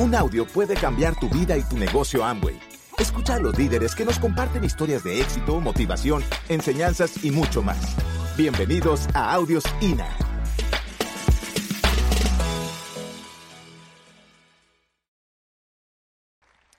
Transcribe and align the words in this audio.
Un 0.00 0.14
audio 0.14 0.46
puede 0.46 0.76
cambiar 0.76 1.14
tu 1.20 1.28
vida 1.28 1.58
y 1.58 1.62
tu 1.62 1.76
negocio 1.76 2.24
Amway. 2.24 2.58
Escucha 2.98 3.34
a 3.34 3.38
los 3.38 3.58
líderes 3.58 3.94
que 3.94 4.06
nos 4.06 4.18
comparten 4.18 4.64
historias 4.64 5.04
de 5.04 5.20
éxito, 5.20 5.60
motivación, 5.60 6.22
enseñanzas 6.48 7.22
y 7.22 7.30
mucho 7.30 7.60
más. 7.60 7.98
Bienvenidos 8.34 9.06
a 9.14 9.34
Audios 9.34 9.62
INA. 9.82 10.08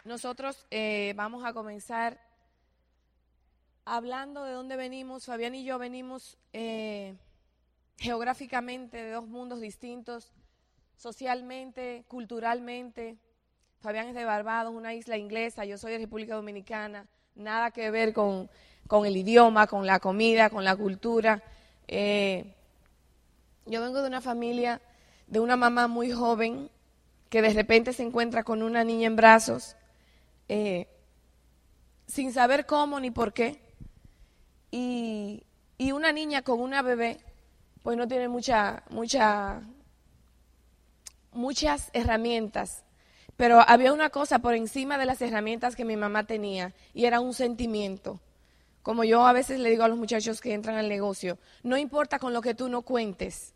Nosotros 0.04 0.66
eh, 0.72 1.14
vamos 1.16 1.46
a 1.46 1.54
comenzar 1.54 2.20
hablando 3.86 4.46
de 4.46 4.54
dónde 4.54 4.76
venimos. 4.78 5.26
Fabián 5.26 5.54
y 5.54 5.64
yo 5.64 5.78
venimos 5.78 6.40
eh, 6.54 7.16
geográficamente 8.00 8.98
de 8.98 9.12
dos 9.12 9.28
mundos 9.28 9.62
distintos, 9.62 10.34
socialmente, 11.02 12.06
culturalmente. 12.08 13.18
Fabián 13.80 14.08
es 14.08 14.14
de 14.14 14.24
Barbados, 14.24 14.72
una 14.72 14.94
isla 14.94 15.18
inglesa, 15.18 15.66
yo 15.66 15.80
soy 15.80 15.94
de 15.94 15.98
República 15.98 16.36
Dominicana, 16.36 17.08
nada 17.34 17.72
que 17.72 17.90
ver 17.90 18.14
con, 18.14 18.52
con 18.86 19.08
el 19.08 19.18
idioma, 19.18 19.66
con 19.66 19.88
la 19.88 20.00
comida, 20.00 20.52
con 20.52 20.64
la 20.64 20.76
cultura. 20.76 21.42
Eh, 21.88 22.54
yo 23.66 23.82
vengo 23.82 24.04
de 24.04 24.08
una 24.08 24.22
familia, 24.22 24.80
de 25.26 25.40
una 25.40 25.56
mamá 25.56 25.88
muy 25.88 26.12
joven, 26.12 26.70
que 27.30 27.42
de 27.42 27.50
repente 27.50 27.94
se 27.94 28.04
encuentra 28.04 28.44
con 28.44 28.62
una 28.62 28.84
niña 28.84 29.08
en 29.08 29.16
brazos, 29.16 29.76
eh, 30.50 30.88
sin 32.06 32.32
saber 32.32 32.68
cómo 32.68 33.00
ni 33.00 33.10
por 33.10 33.34
qué. 33.34 33.60
Y, 34.70 35.48
y 35.80 35.94
una 35.94 36.12
niña 36.12 36.44
con 36.44 36.60
una 36.60 36.84
bebé, 36.84 37.18
pues 37.82 37.98
no 37.98 38.08
tiene 38.08 38.28
mucha, 38.28 38.84
mucha, 38.92 39.64
muchas 41.32 41.90
herramientas. 41.94 42.84
Pero 43.38 43.62
había 43.68 43.94
una 43.94 44.10
cosa 44.10 44.40
por 44.40 44.54
encima 44.54 44.98
de 44.98 45.06
las 45.06 45.22
herramientas 45.22 45.76
que 45.76 45.86
mi 45.86 45.98
mamá 45.98 46.26
tenía, 46.26 46.74
y 46.94 47.06
era 47.06 47.20
un 47.20 47.34
sentimiento. 47.34 48.20
Como 48.84 49.04
yo 49.04 49.26
a 49.26 49.34
veces 49.34 49.60
le 49.60 49.70
digo 49.70 49.84
a 49.84 49.88
los 49.88 49.98
muchachos 49.98 50.42
que 50.42 50.54
entran 50.54 50.76
al 50.76 50.90
negocio, 50.90 51.38
no 51.64 51.78
importa 51.78 52.20
con 52.20 52.34
lo 52.34 52.42
que 52.42 52.56
tú 52.56 52.68
no 52.68 52.82
cuentes, 52.82 53.54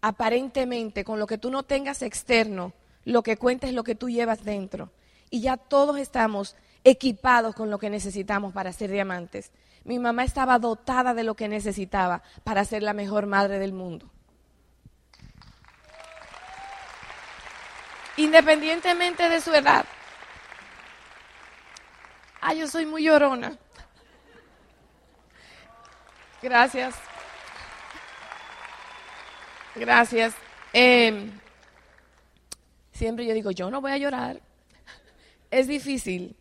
aparentemente, 0.00 1.04
con 1.04 1.18
lo 1.18 1.26
que 1.26 1.38
tú 1.38 1.50
no 1.50 1.62
tengas 1.62 2.02
externo, 2.02 2.72
lo 3.04 3.22
que 3.22 3.36
cuentes 3.36 3.70
es 3.70 3.76
lo 3.76 3.84
que 3.84 3.94
tú 3.94 4.10
llevas 4.10 4.44
dentro. 4.44 4.90
Y 5.30 5.40
ya 5.40 5.56
todos 5.56 5.98
estamos 5.98 6.56
equipados 6.84 7.54
con 7.54 7.70
lo 7.70 7.78
que 7.78 7.90
necesitamos 7.90 8.52
para 8.52 8.72
ser 8.72 8.90
diamantes. 8.90 9.52
Mi 9.84 9.98
mamá 9.98 10.24
estaba 10.24 10.58
dotada 10.58 11.14
de 11.14 11.24
lo 11.24 11.34
que 11.34 11.48
necesitaba 11.48 12.22
para 12.44 12.64
ser 12.64 12.82
la 12.82 12.92
mejor 12.92 13.26
madre 13.26 13.58
del 13.58 13.72
mundo. 13.72 14.10
Independientemente 18.16 19.28
de 19.28 19.40
su 19.40 19.52
edad. 19.54 19.84
Ah, 22.40 22.54
yo 22.54 22.66
soy 22.66 22.86
muy 22.86 23.04
llorona. 23.04 23.56
Gracias. 26.42 26.94
Gracias. 29.74 30.34
Eh, 30.72 31.30
siempre 32.92 33.24
yo 33.26 33.34
digo, 33.34 33.50
yo 33.52 33.70
no 33.70 33.80
voy 33.80 33.92
a 33.92 33.98
llorar. 33.98 34.40
Es 35.50 35.68
difícil, 35.68 36.36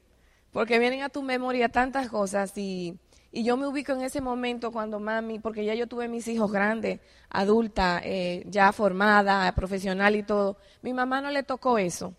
porque 0.52 0.80
vienen 0.80 1.04
a 1.04 1.10
tu 1.10 1.22
memoria 1.22 1.70
tantas 1.70 2.10
cosas 2.10 2.58
y, 2.58 2.98
y 3.32 3.44
yo 3.44 3.56
me 3.56 3.66
ubico 3.68 3.94
en 3.94 4.02
ese 4.02 4.20
momento 4.20 4.72
cuando 4.72 5.00
mami, 5.00 5.40
porque 5.40 5.64
ya 5.64 5.74
yo 5.74 5.88
tuve 5.88 6.10
mis 6.10 6.28
hijos 6.28 6.52
grandes, 6.52 7.00
adulta, 7.30 8.02
eh, 8.04 8.44
ya 8.48 8.74
formada, 8.74 9.50
profesional 9.54 10.16
y 10.18 10.24
todo. 10.24 10.58
Mi 10.82 10.94
mamá 10.94 11.22
no 11.22 11.32
le 11.32 11.44
tocó 11.44 11.78
eso. 11.78 12.14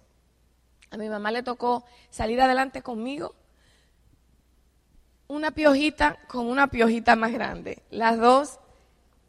A 0.90 0.96
mi 0.96 1.08
mamá 1.08 1.30
le 1.30 1.42
tocó 1.42 1.84
salir 2.10 2.40
adelante 2.40 2.82
conmigo, 2.82 3.34
una 5.28 5.50
piojita 5.50 6.18
con 6.28 6.46
una 6.46 6.68
piojita 6.68 7.14
más 7.16 7.32
grande. 7.32 7.82
Las 7.90 8.18
dos, 8.18 8.58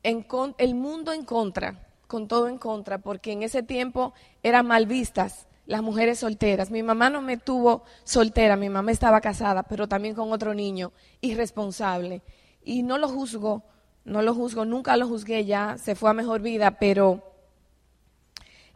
en 0.04 0.26
el 0.58 0.76
mundo 0.76 1.12
en 1.12 1.26
contra, 1.26 1.88
con 2.08 2.28
todo 2.28 2.48
en 2.48 2.58
contra, 2.58 2.98
porque 2.98 3.34
en 3.34 3.44
ese 3.44 3.64
tiempo 3.64 4.14
eran 4.42 4.68
mal 4.68 4.86
vistas 4.86 5.48
las 5.66 5.82
mujeres 5.82 6.20
solteras. 6.20 6.72
Mi 6.72 6.84
mamá 6.84 7.10
no 7.10 7.22
me 7.22 7.38
tuvo 7.38 7.84
soltera, 8.04 8.56
mi 8.56 8.70
mamá 8.70 8.92
estaba 8.92 9.22
casada, 9.22 9.64
pero 9.64 9.88
también 9.88 10.16
con 10.16 10.32
otro 10.32 10.54
niño, 10.54 10.92
irresponsable. 11.22 12.22
Y 12.64 12.84
no 12.84 12.98
lo 12.98 13.08
juzgo, 13.10 13.64
no 14.06 14.22
lo 14.22 14.34
juzgo, 14.34 14.66
nunca 14.66 14.98
lo 14.98 15.08
juzgué 15.08 15.46
ya, 15.46 15.78
se 15.78 15.96
fue 15.96 16.10
a 16.10 16.14
mejor 16.14 16.42
vida, 16.42 16.80
pero 16.80 17.24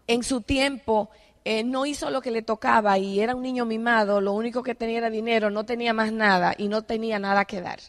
en 0.07 0.23
su 0.23 0.41
tiempo 0.41 1.09
eh, 1.43 1.63
no 1.63 1.85
hizo 1.85 2.09
lo 2.09 2.21
que 2.21 2.31
le 2.31 2.41
tocaba 2.41 2.97
y 2.97 3.19
era 3.19 3.35
un 3.35 3.41
niño 3.41 3.65
mimado, 3.65 4.21
lo 4.21 4.33
único 4.33 4.63
que 4.63 4.75
tenía 4.75 4.99
era 4.99 5.09
dinero, 5.09 5.49
no 5.49 5.65
tenía 5.65 5.93
más 5.93 6.11
nada 6.11 6.53
y 6.57 6.67
no 6.67 6.83
tenía 6.83 7.19
nada 7.19 7.45
que 7.45 7.61
dar. 7.61 7.79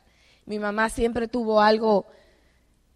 Mi 0.47 0.59
mamá 0.59 0.89
siempre 0.89 1.29
tuvo 1.29 1.61
algo 1.61 2.07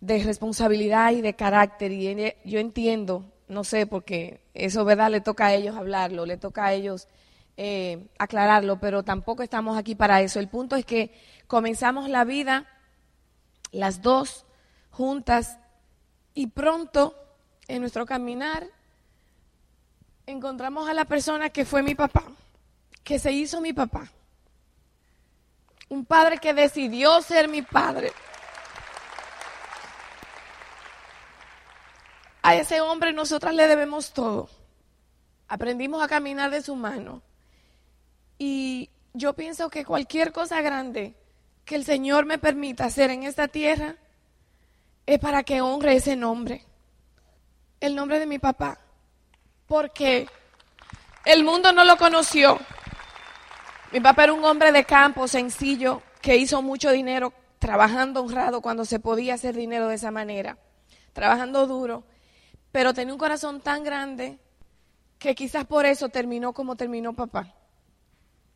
de 0.00 0.22
responsabilidad 0.22 1.12
y 1.12 1.20
de 1.20 1.34
carácter 1.34 1.92
y 1.92 2.34
yo 2.44 2.58
entiendo 2.58 3.31
no 3.52 3.64
sé, 3.64 3.86
porque 3.86 4.40
eso, 4.54 4.84
¿verdad? 4.84 5.10
Le 5.10 5.20
toca 5.20 5.46
a 5.46 5.54
ellos 5.54 5.76
hablarlo, 5.76 6.26
le 6.26 6.36
toca 6.36 6.64
a 6.64 6.72
ellos 6.72 7.06
eh, 7.56 8.08
aclararlo, 8.18 8.80
pero 8.80 9.02
tampoco 9.04 9.42
estamos 9.42 9.78
aquí 9.78 9.94
para 9.94 10.22
eso. 10.22 10.40
El 10.40 10.48
punto 10.48 10.74
es 10.74 10.84
que 10.84 11.14
comenzamos 11.46 12.08
la 12.08 12.24
vida 12.24 12.66
las 13.72 14.02
dos 14.02 14.44
juntas 14.90 15.58
y 16.34 16.48
pronto 16.48 17.14
en 17.68 17.80
nuestro 17.80 18.06
caminar 18.06 18.66
encontramos 20.26 20.88
a 20.88 20.94
la 20.94 21.06
persona 21.06 21.50
que 21.50 21.64
fue 21.64 21.82
mi 21.82 21.94
papá, 21.94 22.24
que 23.02 23.18
se 23.18 23.32
hizo 23.32 23.60
mi 23.60 23.72
papá. 23.72 24.10
Un 25.88 26.04
padre 26.04 26.38
que 26.38 26.54
decidió 26.54 27.20
ser 27.22 27.48
mi 27.48 27.62
padre. 27.62 28.12
A 32.42 32.56
ese 32.56 32.80
hombre 32.80 33.12
nosotras 33.12 33.54
le 33.54 33.68
debemos 33.68 34.12
todo. 34.12 34.48
Aprendimos 35.46 36.02
a 36.02 36.08
caminar 36.08 36.50
de 36.50 36.60
su 36.60 36.74
mano. 36.74 37.22
Y 38.36 38.90
yo 39.14 39.34
pienso 39.34 39.70
que 39.70 39.84
cualquier 39.84 40.32
cosa 40.32 40.60
grande 40.60 41.14
que 41.64 41.76
el 41.76 41.84
Señor 41.84 42.26
me 42.26 42.38
permita 42.38 42.86
hacer 42.86 43.10
en 43.10 43.22
esta 43.22 43.46
tierra 43.46 43.94
es 45.06 45.20
para 45.20 45.44
que 45.44 45.60
honre 45.60 45.94
ese 45.94 46.16
nombre. 46.16 46.64
El 47.80 47.94
nombre 47.94 48.18
de 48.18 48.26
mi 48.26 48.40
papá. 48.40 48.78
Porque 49.68 50.26
el 51.24 51.44
mundo 51.44 51.72
no 51.72 51.84
lo 51.84 51.96
conoció. 51.96 52.58
Mi 53.92 54.00
papá 54.00 54.24
era 54.24 54.32
un 54.32 54.44
hombre 54.44 54.72
de 54.72 54.84
campo 54.84 55.28
sencillo 55.28 56.02
que 56.20 56.36
hizo 56.36 56.60
mucho 56.60 56.90
dinero 56.90 57.32
trabajando 57.60 58.22
honrado 58.22 58.60
cuando 58.60 58.84
se 58.84 58.98
podía 58.98 59.34
hacer 59.34 59.54
dinero 59.54 59.86
de 59.86 59.94
esa 59.94 60.10
manera, 60.10 60.58
trabajando 61.12 61.68
duro 61.68 62.04
pero 62.72 62.94
tenía 62.94 63.12
un 63.12 63.18
corazón 63.18 63.60
tan 63.60 63.84
grande 63.84 64.38
que 65.18 65.34
quizás 65.34 65.66
por 65.66 65.86
eso 65.86 66.08
terminó 66.08 66.52
como 66.52 66.74
terminó 66.74 67.12
papá. 67.12 67.54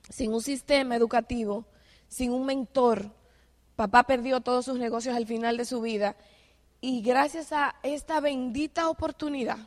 Sin 0.09 0.33
un 0.33 0.41
sistema 0.41 0.97
educativo, 0.97 1.67
sin 2.09 2.33
un 2.33 2.47
mentor, 2.47 3.11
papá 3.77 4.05
perdió 4.05 4.41
todos 4.41 4.65
sus 4.65 4.79
negocios 4.79 5.15
al 5.15 5.27
final 5.27 5.57
de 5.59 5.67
su 5.67 5.81
vida 5.83 6.17
y 6.81 7.03
gracias 7.03 7.53
a 7.53 7.77
esta 7.83 8.21
bendita 8.21 8.89
oportunidad 8.89 9.59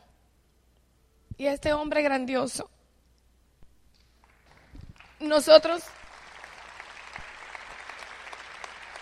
y 1.36 1.46
a 1.46 1.52
este 1.52 1.72
hombre 1.72 2.02
grandioso, 2.02 2.68
nosotros 5.20 5.82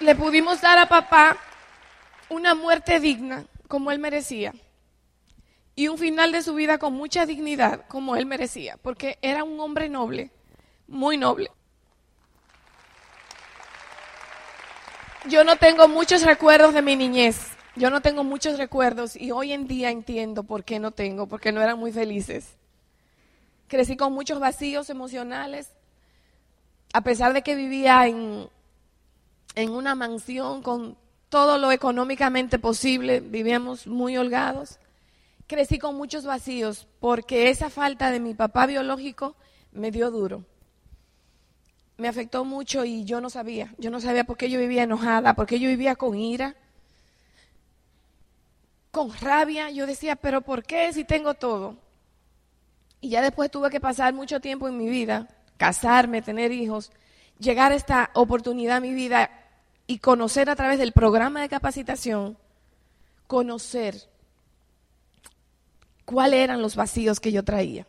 le 0.00 0.14
pudimos 0.14 0.60
dar 0.60 0.78
a 0.78 0.88
papá 0.88 1.36
una 2.28 2.54
muerte 2.54 3.00
digna 3.00 3.46
como 3.66 3.90
él 3.90 3.98
merecía 3.98 4.52
y 5.78 5.86
un 5.86 5.96
final 5.96 6.32
de 6.32 6.42
su 6.42 6.54
vida 6.54 6.78
con 6.78 6.92
mucha 6.94 7.24
dignidad 7.24 7.86
como 7.86 8.16
él 8.16 8.26
merecía, 8.26 8.76
porque 8.82 9.16
era 9.22 9.44
un 9.44 9.60
hombre 9.60 9.88
noble, 9.88 10.32
muy 10.88 11.16
noble. 11.16 11.52
Yo 15.28 15.44
no 15.44 15.54
tengo 15.54 15.86
muchos 15.86 16.22
recuerdos 16.22 16.74
de 16.74 16.82
mi 16.82 16.96
niñez, 16.96 17.52
yo 17.76 17.90
no 17.90 18.00
tengo 18.00 18.24
muchos 18.24 18.58
recuerdos 18.58 19.14
y 19.14 19.30
hoy 19.30 19.52
en 19.52 19.68
día 19.68 19.92
entiendo 19.92 20.42
por 20.42 20.64
qué 20.64 20.80
no 20.80 20.90
tengo, 20.90 21.28
porque 21.28 21.52
no 21.52 21.62
eran 21.62 21.78
muy 21.78 21.92
felices. 21.92 22.56
Crecí 23.68 23.96
con 23.96 24.12
muchos 24.12 24.40
vacíos 24.40 24.90
emocionales, 24.90 25.70
a 26.92 27.02
pesar 27.02 27.34
de 27.34 27.42
que 27.42 27.54
vivía 27.54 28.04
en, 28.08 28.48
en 29.54 29.70
una 29.70 29.94
mansión 29.94 30.60
con 30.60 30.98
todo 31.28 31.56
lo 31.56 31.70
económicamente 31.70 32.58
posible, 32.58 33.20
vivíamos 33.20 33.86
muy 33.86 34.16
holgados 34.16 34.80
crecí 35.48 35.78
con 35.78 35.96
muchos 35.96 36.24
vacíos 36.24 36.86
porque 37.00 37.50
esa 37.50 37.70
falta 37.70 38.12
de 38.12 38.20
mi 38.20 38.34
papá 38.34 38.66
biológico 38.66 39.34
me 39.72 39.90
dio 39.90 40.12
duro. 40.12 40.44
Me 41.96 42.06
afectó 42.06 42.44
mucho 42.44 42.84
y 42.84 43.04
yo 43.04 43.20
no 43.20 43.30
sabía. 43.30 43.74
Yo 43.78 43.90
no 43.90 44.00
sabía 44.00 44.22
por 44.22 44.36
qué 44.36 44.50
yo 44.50 44.60
vivía 44.60 44.84
enojada, 44.84 45.34
por 45.34 45.46
qué 45.46 45.58
yo 45.58 45.68
vivía 45.68 45.96
con 45.96 46.16
ira, 46.16 46.54
con 48.92 49.12
rabia. 49.20 49.70
Yo 49.70 49.86
decía, 49.86 50.14
pero 50.14 50.42
¿por 50.42 50.62
qué 50.62 50.92
si 50.92 51.02
tengo 51.02 51.34
todo? 51.34 51.76
Y 53.00 53.08
ya 53.08 53.22
después 53.22 53.50
tuve 53.50 53.70
que 53.70 53.80
pasar 53.80 54.14
mucho 54.14 54.40
tiempo 54.40 54.68
en 54.68 54.76
mi 54.76 54.88
vida, 54.88 55.28
casarme, 55.56 56.22
tener 56.22 56.52
hijos, 56.52 56.92
llegar 57.38 57.72
a 57.72 57.76
esta 57.76 58.10
oportunidad 58.14 58.76
en 58.76 58.82
mi 58.82 58.92
vida 58.92 59.30
y 59.86 59.98
conocer 59.98 60.50
a 60.50 60.56
través 60.56 60.78
del 60.78 60.92
programa 60.92 61.40
de 61.40 61.48
capacitación, 61.48 62.36
conocer 63.26 64.08
cuáles 66.08 66.40
eran 66.40 66.62
los 66.62 66.74
vacíos 66.74 67.20
que 67.20 67.32
yo 67.32 67.42
traía. 67.42 67.86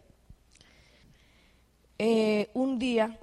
Eh, 1.98 2.50
un 2.54 2.78
día, 2.78 3.18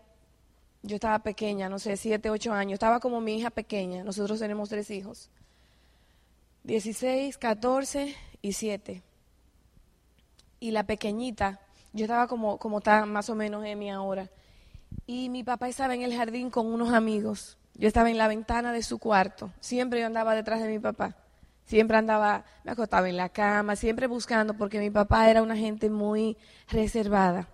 yo 0.82 0.94
estaba 0.94 1.18
pequeña, 1.18 1.68
no 1.68 1.78
sé, 1.78 1.98
siete, 1.98 2.30
ocho 2.30 2.54
años, 2.54 2.74
estaba 2.74 2.98
como 2.98 3.20
mi 3.20 3.36
hija 3.36 3.50
pequeña, 3.50 4.04
nosotros 4.04 4.38
tenemos 4.38 4.70
tres 4.70 4.90
hijos, 4.90 5.28
16, 6.64 7.36
14 7.36 8.16
y 8.40 8.52
7. 8.54 9.02
Y 10.60 10.70
la 10.70 10.84
pequeñita 10.84 11.60
yo 11.92 12.06
estaba 12.06 12.26
como, 12.26 12.56
como 12.56 12.78
está 12.78 13.04
más 13.04 13.28
o 13.28 13.34
menos 13.34 13.66
Emi 13.66 13.90
ahora. 13.90 14.30
Y 15.06 15.28
mi 15.28 15.44
papá 15.44 15.68
estaba 15.68 15.94
en 15.94 16.00
el 16.00 16.16
jardín 16.16 16.48
con 16.48 16.66
unos 16.68 16.94
amigos. 16.94 17.58
Yo 17.74 17.86
estaba 17.86 18.10
en 18.10 18.16
la 18.16 18.28
ventana 18.28 18.72
de 18.72 18.82
su 18.82 18.98
cuarto. 18.98 19.52
Siempre 19.60 20.00
yo 20.00 20.06
andaba 20.06 20.34
detrás 20.34 20.62
de 20.62 20.68
mi 20.68 20.78
papá. 20.78 21.16
Siempre 21.66 21.96
andaba, 21.96 22.44
me 22.62 22.70
acostaba 22.70 23.08
en 23.08 23.16
la 23.16 23.28
cama, 23.28 23.74
siempre 23.74 24.06
buscando, 24.06 24.54
porque 24.54 24.78
mi 24.78 24.90
papá 24.90 25.28
era 25.28 25.42
una 25.42 25.56
gente 25.56 25.90
muy 25.90 26.36
reservada. 26.68 27.48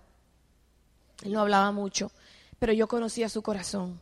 Él 1.23 1.33
no 1.33 1.41
hablaba 1.41 1.71
mucho, 1.71 2.11
pero 2.59 2.73
yo 2.73 2.87
conocía 2.87 3.27
su 3.27 3.41
corazón. 3.41 3.99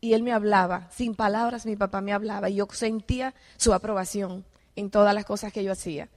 Y 0.00 0.14
él 0.14 0.24
me 0.24 0.32
hablaba, 0.32 0.88
sin 0.90 1.14
palabras 1.14 1.64
mi 1.64 1.76
papá 1.76 2.00
me 2.00 2.12
hablaba, 2.12 2.50
y 2.50 2.56
yo 2.56 2.66
sentía 2.72 3.34
su 3.56 3.72
aprobación 3.72 4.44
en 4.74 4.90
todas 4.90 5.14
las 5.14 5.24
cosas 5.24 5.52
que 5.52 5.62
yo 5.62 5.72
hacía. 5.72 6.08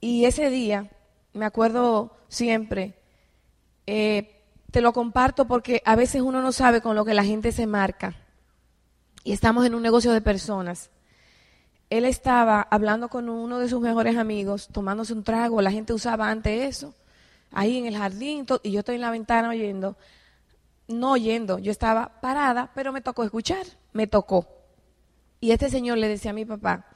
Y 0.00 0.24
ese 0.24 0.48
día 0.48 0.90
me 1.34 1.44
acuerdo 1.44 2.16
siempre, 2.28 2.94
eh, 3.86 4.42
te 4.70 4.80
lo 4.80 4.92
comparto 4.92 5.46
porque 5.46 5.82
a 5.84 5.96
veces 5.96 6.22
uno 6.22 6.40
no 6.40 6.52
sabe 6.52 6.80
con 6.80 6.96
lo 6.96 7.04
que 7.04 7.14
la 7.14 7.24
gente 7.24 7.52
se 7.52 7.66
marca. 7.66 8.16
Y 9.22 9.32
estamos 9.32 9.66
en 9.66 9.74
un 9.74 9.82
negocio 9.82 10.12
de 10.12 10.22
personas. 10.22 10.90
Él 11.90 12.04
estaba 12.04 12.60
hablando 12.70 13.08
con 13.08 13.28
uno 13.28 13.58
de 13.58 13.68
sus 13.68 13.80
mejores 13.80 14.16
amigos, 14.16 14.68
tomándose 14.72 15.12
un 15.12 15.24
trago, 15.24 15.62
la 15.62 15.70
gente 15.70 15.92
usaba 15.92 16.30
antes 16.30 16.76
eso, 16.76 16.94
ahí 17.50 17.78
en 17.78 17.86
el 17.86 17.96
jardín, 17.96 18.46
y 18.62 18.72
yo 18.72 18.80
estoy 18.80 18.96
en 18.96 19.00
la 19.00 19.10
ventana 19.10 19.48
oyendo, 19.50 19.96
no 20.86 21.12
oyendo, 21.12 21.58
yo 21.58 21.70
estaba 21.70 22.20
parada, 22.20 22.70
pero 22.74 22.92
me 22.92 23.00
tocó 23.00 23.24
escuchar, 23.24 23.66
me 23.92 24.06
tocó. 24.06 24.46
Y 25.40 25.52
este 25.52 25.70
señor 25.70 25.98
le 25.98 26.08
decía 26.08 26.32
a 26.32 26.34
mi 26.34 26.44
papá, 26.44 26.86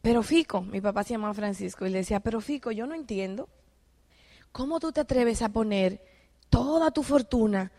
pero 0.00 0.22
Fico, 0.22 0.62
mi 0.62 0.80
papá 0.80 1.04
se 1.04 1.14
llamaba 1.14 1.34
Francisco, 1.34 1.86
y 1.86 1.90
le 1.90 1.98
decía, 1.98 2.20
pero 2.20 2.40
Fico, 2.40 2.70
yo 2.70 2.86
no 2.86 2.94
entiendo 2.94 3.48
¿Cómo 4.52 4.80
tú 4.80 4.90
te 4.92 5.00
atreves 5.00 5.42
a 5.42 5.48
poner 5.48 6.02
toda 6.48 6.90
tu 6.90 7.02
fortuna 7.02 7.70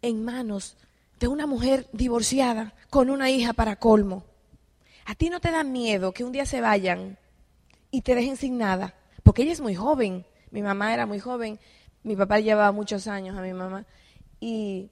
en 0.00 0.24
manos 0.24 0.76
de 1.18 1.28
una 1.28 1.46
mujer 1.46 1.88
divorciada 1.92 2.74
con 2.88 3.10
una 3.10 3.30
hija 3.30 3.52
para 3.52 3.76
colmo? 3.76 4.24
¿A 5.10 5.16
ti 5.16 5.28
no 5.28 5.40
te 5.40 5.50
da 5.50 5.64
miedo 5.64 6.12
que 6.12 6.22
un 6.22 6.30
día 6.30 6.46
se 6.46 6.60
vayan 6.60 7.18
y 7.90 8.02
te 8.02 8.14
dejen 8.14 8.36
sin 8.36 8.58
nada? 8.58 8.94
Porque 9.24 9.42
ella 9.42 9.50
es 9.50 9.60
muy 9.60 9.74
joven. 9.74 10.24
Mi 10.52 10.62
mamá 10.62 10.94
era 10.94 11.04
muy 11.04 11.18
joven. 11.18 11.58
Mi 12.04 12.14
papá 12.14 12.38
llevaba 12.38 12.70
muchos 12.70 13.08
años 13.08 13.36
a 13.36 13.42
mi 13.42 13.52
mamá. 13.52 13.86
Y, 14.38 14.88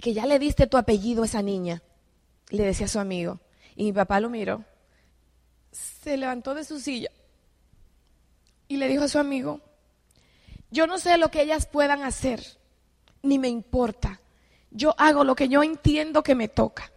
que 0.00 0.14
ya 0.14 0.24
le 0.24 0.38
diste 0.38 0.66
tu 0.66 0.78
apellido 0.78 1.22
a 1.22 1.26
esa 1.26 1.42
niña, 1.42 1.82
le 2.48 2.64
decía 2.64 2.86
a 2.86 2.88
su 2.88 2.98
amigo. 2.98 3.40
Y 3.76 3.84
mi 3.84 3.92
papá 3.92 4.20
lo 4.20 4.30
miró. 4.30 4.64
Se 5.70 6.16
levantó 6.16 6.54
de 6.54 6.64
su 6.64 6.80
silla 6.80 7.10
y 8.68 8.78
le 8.78 8.88
dijo 8.88 9.04
a 9.04 9.08
su 9.08 9.18
amigo, 9.18 9.60
yo 10.70 10.86
no 10.86 10.96
sé 10.96 11.18
lo 11.18 11.30
que 11.30 11.42
ellas 11.42 11.66
puedan 11.66 12.04
hacer, 12.04 12.42
ni 13.22 13.38
me 13.38 13.48
importa. 13.48 14.22
Yo 14.70 14.94
hago 14.96 15.24
lo 15.24 15.36
que 15.36 15.50
yo 15.50 15.62
entiendo 15.62 16.22
que 16.22 16.34
me 16.34 16.48
toca, 16.48 16.90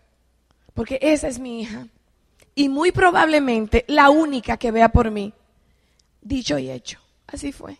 porque 0.73 0.99
esa 1.01 1.27
es 1.27 1.37
mi 1.37 1.59
hija. 1.59 1.89
Y 2.55 2.69
muy 2.69 2.91
probablemente 2.91 3.83
la 3.87 4.09
única 4.09 4.57
que 4.57 4.71
vea 4.71 4.89
por 4.89 5.11
mí. 5.11 5.33
Dicho 6.21 6.57
y 6.57 6.71
hecho. 6.71 6.99
Así 7.27 7.51
fue. 7.51 7.77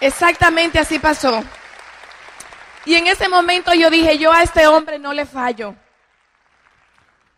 Exactamente 0.00 0.78
así 0.78 0.98
pasó. 0.98 1.42
Y 2.86 2.94
en 2.94 3.06
ese 3.06 3.28
momento 3.28 3.72
yo 3.74 3.90
dije, 3.90 4.18
yo 4.18 4.32
a 4.32 4.42
este 4.42 4.66
hombre 4.66 4.98
no 4.98 5.12
le 5.12 5.26
fallo. 5.26 5.74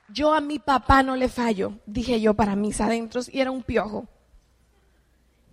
Yo 0.09 0.35
a 0.35 0.41
mi 0.41 0.59
papá 0.59 1.03
no 1.03 1.17
le 1.17 1.29
fallo, 1.29 1.75
dije 1.85 2.21
yo 2.21 2.35
para 2.35 2.55
mis 2.55 2.81
adentros, 2.81 3.29
y 3.33 3.41
era 3.41 3.51
un 3.51 3.63
piojo. 3.63 4.07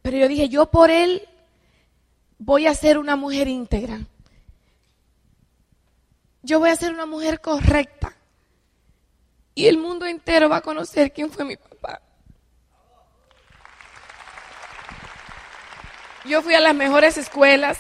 Pero 0.02 0.18
yo 0.18 0.28
dije, 0.28 0.50
yo 0.50 0.68
por 0.68 0.92
él 0.92 1.28
voy 2.38 2.68
a 2.68 2.76
ser 2.76 2.98
una 2.98 3.16
mujer 3.16 3.48
íntegra. 3.48 4.02
Yo 6.44 6.60
voy 6.60 6.70
a 6.70 6.76
ser 6.76 6.94
una 6.94 7.06
mujer 7.06 7.42
correcta. 7.42 8.16
Y 9.56 9.68
el 9.68 9.78
mundo 9.78 10.06
entero 10.06 10.50
va 10.50 10.58
a 10.58 10.62
conocer 10.62 11.12
quién 11.12 11.32
fue 11.32 11.46
mi 11.46 11.58
papá. 11.58 12.02
Yo 16.26 16.42
fui 16.42 16.54
a 16.54 16.60
las 16.60 16.76
mejores 16.76 17.18
escuelas. 17.18 17.80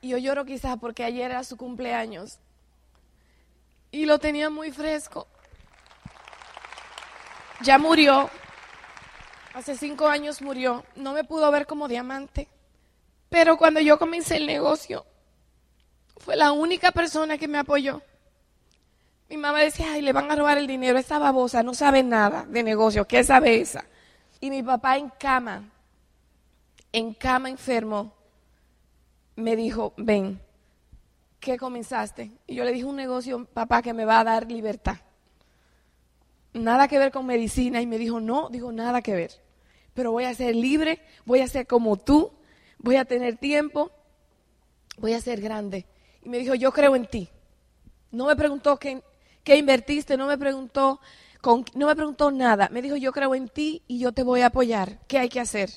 Y 0.00 0.08
yo 0.08 0.18
lloro 0.18 0.44
quizás 0.44 0.76
porque 0.78 1.04
ayer 1.04 1.30
era 1.30 1.44
su 1.44 1.56
cumpleaños. 1.56 2.38
Y 3.90 4.06
lo 4.06 4.18
tenía 4.18 4.50
muy 4.50 4.72
fresco. 4.72 5.26
Ya 7.62 7.78
murió, 7.78 8.30
Hace 9.52 9.76
cinco 9.76 10.06
años 10.06 10.42
murió. 10.42 10.84
No 10.94 11.12
me 11.12 11.24
pudo 11.24 11.50
ver 11.50 11.66
como 11.66 11.88
diamante. 11.88 12.48
Pero 13.28 13.56
cuando 13.56 13.80
yo 13.80 13.98
comencé 13.98 14.36
el 14.36 14.46
negocio, 14.46 15.04
fue 16.20 16.36
la 16.36 16.52
única 16.52 16.92
persona 16.92 17.36
que 17.36 17.48
me 17.48 17.58
apoyó. 17.58 18.00
Mi 19.28 19.36
mamá 19.36 19.60
decía, 19.60 19.92
ay, 19.92 20.02
le 20.02 20.12
van 20.12 20.30
a 20.30 20.36
robar 20.36 20.58
el 20.58 20.66
dinero. 20.66 20.98
Esa 20.98 21.18
babosa 21.18 21.62
no 21.62 21.74
sabe 21.74 22.02
nada 22.02 22.46
de 22.48 22.62
negocio. 22.62 23.06
¿Qué 23.06 23.24
sabe 23.24 23.60
esa? 23.60 23.84
Y 24.40 24.50
mi 24.50 24.62
papá 24.62 24.96
en 24.96 25.08
cama, 25.10 25.68
en 26.92 27.14
cama 27.14 27.50
enfermo, 27.50 28.14
me 29.36 29.56
dijo, 29.56 29.92
ven, 29.96 30.40
¿qué 31.40 31.58
comenzaste? 31.58 32.30
Y 32.46 32.54
yo 32.54 32.64
le 32.64 32.72
dije 32.72 32.84
un 32.84 32.96
negocio, 32.96 33.44
papá, 33.44 33.82
que 33.82 33.92
me 33.92 34.04
va 34.04 34.20
a 34.20 34.24
dar 34.24 34.50
libertad 34.50 34.98
nada 36.52 36.88
que 36.88 36.98
ver 36.98 37.12
con 37.12 37.26
medicina 37.26 37.80
y 37.80 37.86
me 37.86 37.98
dijo, 37.98 38.20
no, 38.20 38.48
digo, 38.50 38.72
nada 38.72 39.02
que 39.02 39.14
ver. 39.14 39.30
Pero 39.94 40.12
voy 40.12 40.24
a 40.24 40.34
ser 40.34 40.54
libre, 40.54 41.00
voy 41.24 41.40
a 41.40 41.48
ser 41.48 41.66
como 41.66 41.96
tú, 41.96 42.32
voy 42.78 42.96
a 42.96 43.04
tener 43.04 43.36
tiempo, 43.36 43.90
voy 44.98 45.14
a 45.14 45.20
ser 45.20 45.40
grande. 45.40 45.86
Y 46.22 46.28
me 46.28 46.38
dijo, 46.38 46.54
yo 46.54 46.72
creo 46.72 46.96
en 46.96 47.06
ti. 47.06 47.28
No 48.10 48.26
me 48.26 48.36
preguntó 48.36 48.78
qué, 48.78 49.02
qué 49.44 49.56
invertiste, 49.56 50.16
no 50.16 50.26
me 50.26 50.36
preguntó, 50.36 51.00
con, 51.40 51.64
no 51.74 51.86
me 51.86 51.94
preguntó 51.94 52.30
nada. 52.30 52.68
Me 52.70 52.82
dijo, 52.82 52.96
yo 52.96 53.12
creo 53.12 53.34
en 53.34 53.48
ti 53.48 53.82
y 53.86 53.98
yo 53.98 54.12
te 54.12 54.22
voy 54.22 54.42
a 54.42 54.46
apoyar. 54.46 54.98
¿Qué 55.06 55.18
hay 55.18 55.28
que 55.28 55.40
hacer? 55.40 55.70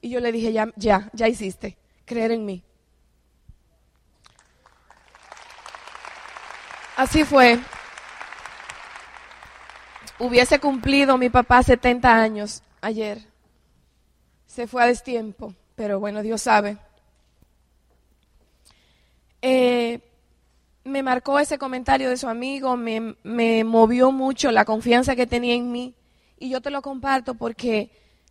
Y 0.00 0.10
yo 0.10 0.20
le 0.20 0.32
dije, 0.32 0.52
ya, 0.52 0.72
ya, 0.76 1.10
ya 1.12 1.28
hiciste, 1.28 1.76
creer 2.04 2.32
en 2.32 2.44
mí. 2.44 2.62
Así 6.96 7.24
fue 7.24 7.60
hubiese 10.18 10.58
cumplido 10.58 11.16
mi 11.16 11.30
papá 11.30 11.62
70 11.62 12.14
años 12.14 12.62
ayer. 12.80 13.18
Se 14.46 14.66
fue 14.66 14.82
a 14.82 14.86
destiempo, 14.86 15.54
pero 15.74 16.00
bueno, 16.00 16.22
Dios 16.22 16.42
sabe. 16.42 16.78
Eh, 19.40 20.00
me 20.88 21.02
marcó 21.02 21.38
ese 21.38 21.58
comentario 21.58 22.10
de 22.10 22.16
su 22.16 22.28
amigo, 22.28 22.76
me, 22.76 23.64
movió 23.64 24.10
mucho 24.12 24.50
la 24.50 24.64
confianza 24.64 25.16
que 25.16 25.26
tenía 25.26 25.54
en 25.54 25.70
mí 25.70 25.94
y 26.38 26.50
yo 26.50 26.60
te 26.60 26.70
lo 26.70 26.82
comparto 26.82 27.34
porque 27.34 27.90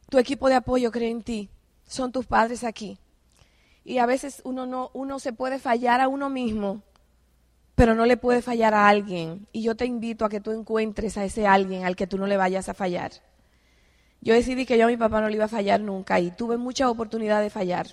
tu 0.10 0.18
equipo 0.18 0.50
de 0.50 0.56
apoyo 0.56 0.92
cree 0.92 1.10
en 1.10 1.22
ti, 1.22 1.50
son 1.86 2.12
tus 2.12 2.26
padres 2.26 2.64
aquí. 2.64 2.98
Y 3.84 4.00
a 4.00 4.06
veces 4.06 4.42
uno 4.44 4.66
no, 4.66 4.92
uno 4.94 5.20
se 5.20 5.32
puede 5.34 5.60
fallar 5.60 6.02
a 6.02 6.08
uno 6.08 6.30
mismo 6.30 6.84
pero 7.78 7.94
no 7.94 8.08
le 8.08 8.18
puede 8.18 8.42
fallar 8.42 8.74
a 8.74 8.88
alguien. 8.88 9.46
Y 9.52 9.62
yo 9.62 9.76
te 9.76 9.86
invito 9.86 10.26
a 10.26 10.30
que 10.30 10.40
tú 10.40 10.50
encuentres 10.50 11.16
a 11.16 11.24
ese 11.24 11.46
alguien 11.46 11.86
al 11.86 11.96
que 11.96 12.08
tú 12.08 12.18
no 12.18 12.26
le 12.26 12.36
vayas 12.36 12.70
a 12.70 12.74
fallar. 12.74 13.12
Yo 14.20 14.34
decidí 14.34 14.66
que 14.66 14.80
yo 14.80 14.86
a 14.86 14.88
mi 14.88 14.98
papá 14.98 15.22
no 15.22 15.30
le 15.30 15.36
iba 15.36 15.46
a 15.46 15.48
fallar 15.48 15.80
nunca 15.80 16.20
y 16.20 16.32
tuve 16.32 16.58
mucha 16.58 16.90
oportunidad 16.90 17.40
de 17.40 17.52
fallar. 17.52 17.86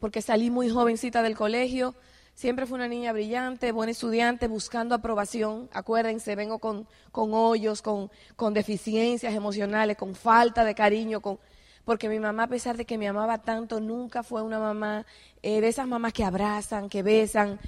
Porque 0.00 0.22
salí 0.22 0.50
muy 0.50 0.68
jovencita 0.68 1.22
del 1.22 1.36
colegio, 1.36 1.94
siempre 2.34 2.66
fui 2.66 2.76
una 2.76 2.88
niña 2.88 3.12
brillante, 3.12 3.72
buena 3.72 3.92
estudiante, 3.92 4.48
buscando 4.48 4.94
aprobación. 4.94 5.68
Acuérdense, 5.72 6.34
vengo 6.36 6.58
con, 6.58 6.86
con 7.10 7.34
hoyos, 7.34 7.82
con, 7.82 8.10
con 8.36 8.54
deficiencias 8.54 9.34
emocionales, 9.34 9.96
con 9.96 10.14
falta 10.14 10.64
de 10.64 10.74
cariño, 10.74 11.20
con, 11.20 11.38
porque 11.84 12.08
mi 12.08 12.18
mamá, 12.18 12.44
a 12.44 12.48
pesar 12.48 12.76
de 12.76 12.84
que 12.84 12.98
me 12.98 13.08
amaba 13.08 13.38
tanto, 13.38 13.80
nunca 13.80 14.22
fue 14.22 14.42
una 14.42 14.58
mamá 14.58 15.06
eh, 15.42 15.60
de 15.60 15.68
esas 15.68 15.86
mamás 15.86 16.12
que 16.12 16.24
abrazan, 16.24 16.88
que 16.88 17.02
besan, 17.02 17.58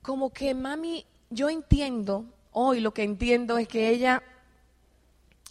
como 0.00 0.30
que 0.30 0.54
mami, 0.54 1.06
yo 1.30 1.48
entiendo, 1.48 2.24
hoy 2.52 2.80
lo 2.80 2.92
que 2.92 3.02
entiendo 3.02 3.58
es 3.58 3.68
que 3.68 3.88
ella 3.88 4.22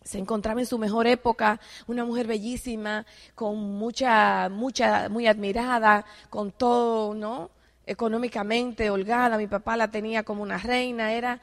se 0.03 0.17
encontraba 0.17 0.59
en 0.59 0.65
su 0.65 0.77
mejor 0.77 1.05
época, 1.05 1.59
una 1.87 2.05
mujer 2.05 2.27
bellísima, 2.27 3.05
con 3.35 3.57
mucha, 3.57 4.49
mucha, 4.49 5.09
muy 5.09 5.27
admirada, 5.27 6.05
con 6.29 6.51
todo, 6.51 7.13
¿no? 7.13 7.51
Económicamente 7.85 8.89
holgada, 8.89 9.37
mi 9.37 9.47
papá 9.47 9.75
la 9.77 9.89
tenía 9.89 10.23
como 10.23 10.43
una 10.43 10.57
reina, 10.57 11.13
era 11.13 11.41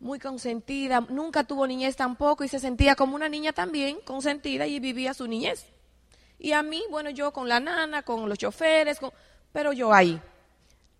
muy 0.00 0.18
consentida, 0.18 1.00
nunca 1.08 1.44
tuvo 1.44 1.66
niñez 1.66 1.96
tampoco 1.96 2.44
y 2.44 2.48
se 2.48 2.58
sentía 2.58 2.94
como 2.94 3.16
una 3.16 3.28
niña 3.28 3.52
también, 3.52 3.98
consentida 4.04 4.66
y 4.66 4.80
vivía 4.80 5.14
su 5.14 5.26
niñez. 5.26 5.66
Y 6.38 6.52
a 6.52 6.62
mí, 6.62 6.82
bueno, 6.90 7.10
yo 7.10 7.32
con 7.32 7.48
la 7.48 7.60
nana, 7.60 8.02
con 8.02 8.28
los 8.28 8.38
choferes, 8.38 8.98
pero 9.52 9.72
yo 9.72 9.92
ahí. 9.94 10.20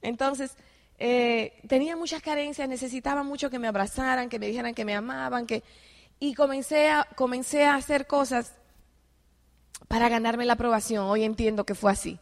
Entonces, 0.00 0.56
eh, 0.98 1.60
tenía 1.68 1.96
muchas 1.96 2.22
carencias, 2.22 2.68
necesitaba 2.68 3.22
mucho 3.22 3.50
que 3.50 3.58
me 3.58 3.68
abrazaran, 3.68 4.28
que 4.28 4.38
me 4.38 4.46
dijeran 4.46 4.74
que 4.74 4.84
me 4.84 4.94
amaban, 4.94 5.46
que 5.46 5.62
y 6.20 6.34
comencé 6.34 6.88
a, 6.88 7.04
comencé 7.16 7.64
a 7.64 7.74
hacer 7.74 8.06
cosas 8.06 8.54
para 9.88 10.08
ganarme 10.08 10.46
la 10.46 10.54
aprobación. 10.54 11.04
Hoy 11.06 11.24
entiendo 11.24 11.64
que 11.64 11.74
fue 11.74 11.92
así. 11.92 12.18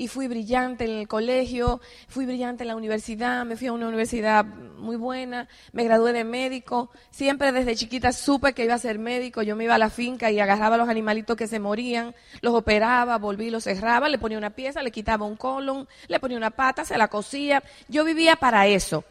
Y 0.00 0.06
fui 0.06 0.28
brillante 0.28 0.84
en 0.84 0.92
el 0.92 1.08
colegio, 1.08 1.80
fui 2.06 2.24
brillante 2.24 2.62
en 2.62 2.68
la 2.68 2.76
universidad, 2.76 3.44
me 3.44 3.56
fui 3.56 3.66
a 3.66 3.72
una 3.72 3.88
universidad 3.88 4.44
muy 4.44 4.94
buena, 4.94 5.48
me 5.72 5.82
gradué 5.82 6.12
de 6.12 6.22
médico. 6.22 6.92
Siempre 7.10 7.50
desde 7.50 7.74
chiquita 7.74 8.12
supe 8.12 8.52
que 8.52 8.62
iba 8.62 8.74
a 8.74 8.78
ser 8.78 9.00
médico. 9.00 9.42
Yo 9.42 9.56
me 9.56 9.64
iba 9.64 9.74
a 9.74 9.78
la 9.78 9.90
finca 9.90 10.30
y 10.30 10.38
agarraba 10.38 10.76
a 10.76 10.78
los 10.78 10.88
animalitos 10.88 11.36
que 11.36 11.48
se 11.48 11.58
morían, 11.58 12.14
los 12.42 12.54
operaba, 12.54 13.18
volví, 13.18 13.50
los 13.50 13.64
cerraba, 13.64 14.08
le 14.08 14.18
ponía 14.18 14.38
una 14.38 14.50
pieza, 14.50 14.84
le 14.84 14.92
quitaba 14.92 15.26
un 15.26 15.34
colon, 15.34 15.88
le 16.06 16.20
ponía 16.20 16.36
una 16.36 16.50
pata, 16.50 16.84
se 16.84 16.96
la 16.96 17.08
cosía. 17.08 17.64
Yo 17.88 18.04
vivía 18.04 18.36
para 18.36 18.68
eso. 18.68 19.02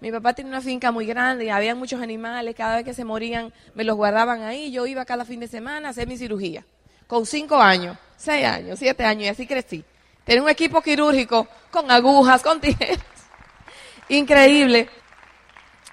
Mi 0.00 0.12
papá 0.12 0.32
tenía 0.32 0.52
una 0.52 0.60
finca 0.60 0.92
muy 0.92 1.06
grande 1.06 1.46
y 1.46 1.48
había 1.48 1.74
muchos 1.74 2.00
animales, 2.00 2.54
cada 2.54 2.76
vez 2.76 2.84
que 2.84 2.94
se 2.94 3.04
morían 3.04 3.52
me 3.74 3.82
los 3.82 3.96
guardaban 3.96 4.42
ahí, 4.42 4.70
yo 4.70 4.86
iba 4.86 5.04
cada 5.04 5.24
fin 5.24 5.40
de 5.40 5.48
semana 5.48 5.88
a 5.88 5.90
hacer 5.90 6.06
mi 6.06 6.16
cirugía, 6.16 6.64
con 7.08 7.26
cinco 7.26 7.56
años, 7.56 7.98
seis 8.16 8.44
años, 8.44 8.78
siete 8.78 9.02
años 9.02 9.24
y 9.24 9.28
así 9.28 9.46
crecí. 9.48 9.84
Tenía 10.26 10.42
un 10.42 10.48
equipo 10.48 10.82
quirúrgico 10.82 11.46
con 11.70 11.88
agujas, 11.88 12.42
con 12.42 12.60
tijeras, 12.60 12.98
increíble. 14.08 14.88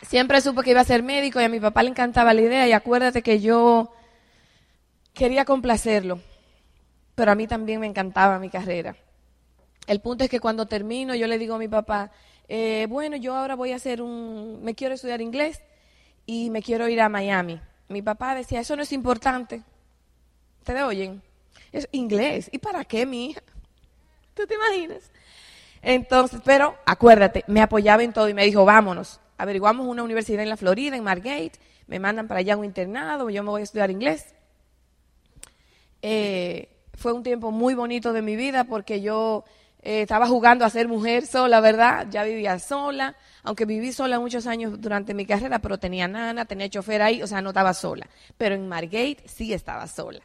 Siempre 0.02 0.42
supe 0.42 0.64
que 0.64 0.72
iba 0.72 0.82
a 0.82 0.86
ser 0.86 1.04
médico 1.04 1.40
y 1.40 1.44
a 1.44 1.50
mi 1.50 1.60
papá 1.60 1.84
le 1.84 1.90
encantaba 1.90 2.34
la 2.34 2.42
idea 2.42 2.68
y 2.68 2.72
acuérdate 2.72 3.22
que 3.22 3.40
yo 3.40 3.94
quería 5.14 5.46
complacerlo, 5.46 6.20
pero 7.14 7.32
a 7.32 7.36
mí 7.36 7.46
también 7.46 7.80
me 7.80 7.86
encantaba 7.86 8.40
mi 8.40 8.50
carrera. 8.50 8.96
El 9.86 10.02
punto 10.02 10.24
es 10.24 10.32
que 10.32 10.40
cuando 10.40 10.66
termino 10.66 11.14
yo 11.14 11.28
le 11.28 11.38
digo 11.38 11.54
a 11.54 11.60
mi 11.60 11.68
papá, 11.68 12.10
eh, 12.50 12.88
bueno, 12.90 13.18
yo 13.18 13.36
ahora 13.36 13.54
voy 13.54 13.72
a 13.72 13.76
hacer 13.76 14.02
un, 14.02 14.64
me 14.64 14.74
quiero 14.74 14.96
estudiar 14.96 15.22
inglés 15.22 15.62
y 16.26 16.50
me 16.50 16.64
quiero 16.64 16.90
ir 16.90 17.02
a 17.02 17.08
Miami. 17.08 17.62
Mi 17.88 18.02
papá 18.02 18.34
decía, 18.34 18.62
eso 18.62 18.76
no 18.76 18.82
es 18.82 18.94
importante. 18.94 19.62
¿Te 20.64 20.82
oyen? 20.82 21.22
Es 21.72 21.88
inglés. 21.92 22.50
¿Y 22.52 22.58
para 22.58 22.84
qué, 22.84 23.06
mi 23.06 23.28
hija? 23.28 23.42
¿Tú 24.36 24.46
te 24.48 24.56
imaginas? 24.56 25.12
Entonces, 25.82 26.42
pero 26.44 26.76
acuérdate, 26.86 27.44
me 27.48 27.62
apoyaba 27.62 28.04
en 28.04 28.14
todo 28.14 28.30
y 28.30 28.34
me 28.34 28.46
dijo, 28.46 28.66
vámonos. 28.66 29.20
Averiguamos 29.38 29.86
una 29.88 30.04
universidad 30.04 30.44
en 30.44 30.50
la 30.50 30.58
Florida, 30.58 30.96
en 30.96 31.04
Margate, 31.04 31.54
me 31.88 32.00
mandan 32.00 32.28
para 32.28 32.40
allá 32.40 32.56
un 32.56 32.66
internado, 32.66 33.30
yo 33.30 33.44
me 33.44 33.50
voy 33.50 33.62
a 33.62 33.64
estudiar 33.64 33.92
inglés. 33.92 34.34
Eh, 36.02 36.70
fue 36.94 37.12
un 37.14 37.24
tiempo 37.24 37.52
muy 37.52 37.74
bonito 37.74 38.14
de 38.14 38.22
mi 38.22 38.36
vida 38.36 38.64
porque 38.66 39.02
yo 39.02 39.44
eh, 39.82 40.04
estaba 40.04 40.28
jugando 40.28 40.64
a 40.64 40.70
ser 40.70 40.88
mujer 40.88 41.26
sola, 41.26 41.60
¿verdad? 41.60 42.08
Ya 42.10 42.24
vivía 42.24 42.60
sola, 42.60 43.16
aunque 43.42 43.66
viví 43.66 43.92
sola 43.92 44.20
muchos 44.20 44.48
años 44.48 44.80
durante 44.80 45.14
mi 45.14 45.26
carrera, 45.26 45.60
pero 45.60 45.78
tenía 45.78 46.08
nana, 46.08 46.46
tenía 46.46 46.70
chofer 46.70 47.02
ahí, 47.02 47.22
o 47.22 47.28
sea, 47.28 47.42
no 47.42 47.50
estaba 47.50 47.74
sola. 47.74 48.08
Pero 48.38 48.56
en 48.56 48.70
Margate 48.70 49.24
sí 49.26 49.52
estaba 49.52 49.88
sola, 49.88 50.22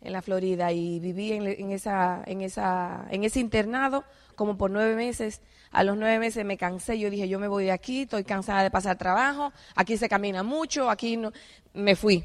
en 0.00 0.12
la 0.12 0.22
Florida, 0.22 0.72
y 0.72 1.00
viví 1.00 1.32
en, 1.32 1.72
esa, 1.72 2.22
en, 2.26 2.40
esa, 2.40 3.06
en 3.10 3.24
ese 3.24 3.40
internado 3.40 4.04
como 4.36 4.56
por 4.56 4.70
nueve 4.70 4.94
meses. 4.94 5.40
A 5.70 5.84
los 5.84 5.96
nueve 5.96 6.18
meses 6.18 6.44
me 6.44 6.56
cansé, 6.56 6.98
yo 6.98 7.10
dije, 7.10 7.28
yo 7.28 7.38
me 7.38 7.48
voy 7.48 7.64
de 7.64 7.72
aquí, 7.72 8.02
estoy 8.02 8.24
cansada 8.24 8.62
de 8.62 8.70
pasar 8.70 8.96
trabajo, 8.96 9.52
aquí 9.74 9.96
se 9.96 10.08
camina 10.08 10.42
mucho, 10.42 10.88
aquí 10.88 11.16
no... 11.16 11.32
Me 11.74 11.94
fui. 11.94 12.24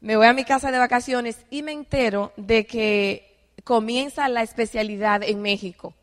Me 0.00 0.16
voy 0.16 0.26
a 0.26 0.32
mi 0.32 0.44
casa 0.44 0.70
de 0.70 0.78
vacaciones 0.78 1.44
y 1.50 1.62
me 1.62 1.72
entero 1.72 2.32
de 2.36 2.66
que 2.66 3.50
comienza 3.64 4.28
la 4.28 4.42
especialidad 4.42 5.22
en 5.24 5.42
México. 5.42 5.94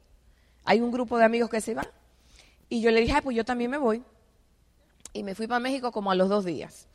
Hay 0.65 0.81
un 0.81 0.91
grupo 0.91 1.17
de 1.17 1.25
amigos 1.25 1.49
que 1.49 1.61
se 1.61 1.73
van. 1.73 1.87
Y 2.67 2.81
yo 2.81 2.91
le 2.91 2.99
dije, 2.99 3.21
pues 3.21 3.37
yo 3.37 3.45
también 3.45 3.71
me 3.71 3.77
voy. 3.77 4.03
Y 5.13 5.23
me 5.23 5.33
fui 5.35 5.47
para 5.47 5.59
México 5.59 5.91
como 5.91 6.11
a 6.11 6.15
los 6.15 6.27
dos 6.27 6.43
días. 6.43 6.87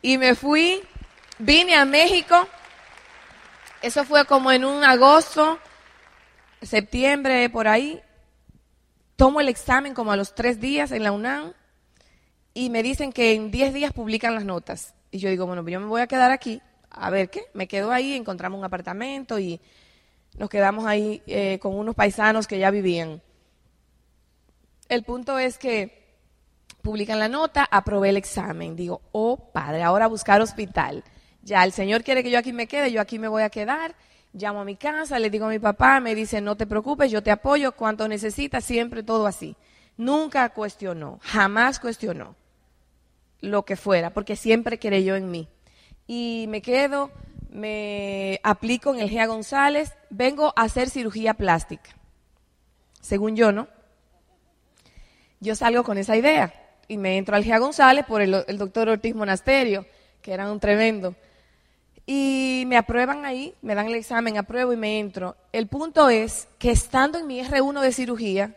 Y 0.00 0.16
me 0.16 0.34
fui, 0.34 0.80
vine 1.38 1.74
a 1.74 1.84
México. 1.84 2.48
Eso 3.86 4.04
fue 4.04 4.24
como 4.24 4.50
en 4.50 4.64
un 4.64 4.82
agosto, 4.82 5.60
septiembre, 6.60 7.48
por 7.50 7.68
ahí. 7.68 8.02
Tomo 9.14 9.40
el 9.40 9.48
examen 9.48 9.94
como 9.94 10.10
a 10.10 10.16
los 10.16 10.34
tres 10.34 10.58
días 10.58 10.90
en 10.90 11.04
la 11.04 11.12
UNAM. 11.12 11.52
Y 12.52 12.68
me 12.68 12.82
dicen 12.82 13.12
que 13.12 13.34
en 13.34 13.52
diez 13.52 13.72
días 13.72 13.92
publican 13.92 14.34
las 14.34 14.44
notas. 14.44 14.96
Y 15.12 15.18
yo 15.18 15.30
digo, 15.30 15.46
bueno, 15.46 15.64
yo 15.68 15.78
me 15.78 15.86
voy 15.86 16.00
a 16.00 16.08
quedar 16.08 16.32
aquí 16.32 16.60
a 16.90 17.10
ver 17.10 17.30
qué. 17.30 17.44
Me 17.54 17.68
quedo 17.68 17.92
ahí, 17.92 18.14
encontramos 18.14 18.58
un 18.58 18.64
apartamento 18.64 19.38
y 19.38 19.60
nos 20.36 20.50
quedamos 20.50 20.84
ahí 20.84 21.22
eh, 21.28 21.60
con 21.60 21.78
unos 21.78 21.94
paisanos 21.94 22.48
que 22.48 22.58
ya 22.58 22.72
vivían. 22.72 23.22
El 24.88 25.04
punto 25.04 25.38
es 25.38 25.58
que 25.58 26.18
publican 26.82 27.20
la 27.20 27.28
nota, 27.28 27.64
aprobé 27.70 28.08
el 28.08 28.16
examen. 28.16 28.74
Digo, 28.74 29.00
oh 29.12 29.52
padre, 29.52 29.84
ahora 29.84 30.08
buscar 30.08 30.40
hospital. 30.40 31.04
Ya, 31.46 31.62
el 31.62 31.70
Señor 31.70 32.02
quiere 32.02 32.24
que 32.24 32.30
yo 32.32 32.40
aquí 32.40 32.52
me 32.52 32.66
quede, 32.66 32.90
yo 32.90 33.00
aquí 33.00 33.20
me 33.20 33.28
voy 33.28 33.44
a 33.44 33.50
quedar. 33.50 33.94
Llamo 34.32 34.62
a 34.62 34.64
mi 34.64 34.74
casa, 34.74 35.20
le 35.20 35.30
digo 35.30 35.46
a 35.46 35.48
mi 35.48 35.60
papá, 35.60 36.00
me 36.00 36.16
dice, 36.16 36.40
no 36.40 36.56
te 36.56 36.66
preocupes, 36.66 37.08
yo 37.08 37.22
te 37.22 37.30
apoyo, 37.30 37.70
cuanto 37.70 38.08
necesitas, 38.08 38.64
siempre 38.64 39.04
todo 39.04 39.28
así. 39.28 39.54
Nunca 39.96 40.48
cuestionó, 40.48 41.20
jamás 41.22 41.78
cuestionó 41.78 42.34
lo 43.40 43.64
que 43.64 43.76
fuera, 43.76 44.10
porque 44.10 44.34
siempre 44.34 44.80
creyó 44.80 45.14
en 45.14 45.30
mí 45.30 45.48
y 46.08 46.46
me 46.48 46.62
quedo, 46.62 47.12
me 47.48 48.40
aplico 48.42 48.92
en 48.92 49.00
el 49.00 49.08
GEA 49.08 49.26
González, 49.26 49.94
vengo 50.10 50.52
a 50.56 50.62
hacer 50.62 50.90
cirugía 50.90 51.34
plástica. 51.34 51.90
Según 53.00 53.36
yo, 53.36 53.52
¿no? 53.52 53.68
Yo 55.38 55.54
salgo 55.54 55.84
con 55.84 55.96
esa 55.96 56.16
idea 56.16 56.52
y 56.88 56.96
me 56.96 57.18
entro 57.18 57.36
al 57.36 57.44
GEA 57.44 57.58
González 57.58 58.04
por 58.04 58.20
el, 58.20 58.32
doctor 58.58 58.88
Ortiz 58.88 59.14
Monasterio, 59.14 59.86
que 60.22 60.32
era 60.32 60.50
un 60.50 60.58
tremendo. 60.58 61.14
Y 62.06 62.64
me 62.68 62.76
aprueban 62.76 63.24
ahí, 63.24 63.52
me 63.62 63.74
dan 63.74 63.88
el 63.88 63.96
examen, 63.96 64.38
apruebo 64.38 64.72
y 64.72 64.76
me 64.76 65.00
entro. 65.00 65.36
El 65.52 65.66
punto 65.66 66.08
es 66.08 66.46
que 66.58 66.70
estando 66.70 67.18
en 67.18 67.26
mi 67.26 67.40
R1 67.40 67.80
de 67.80 67.92
cirugía, 67.92 68.54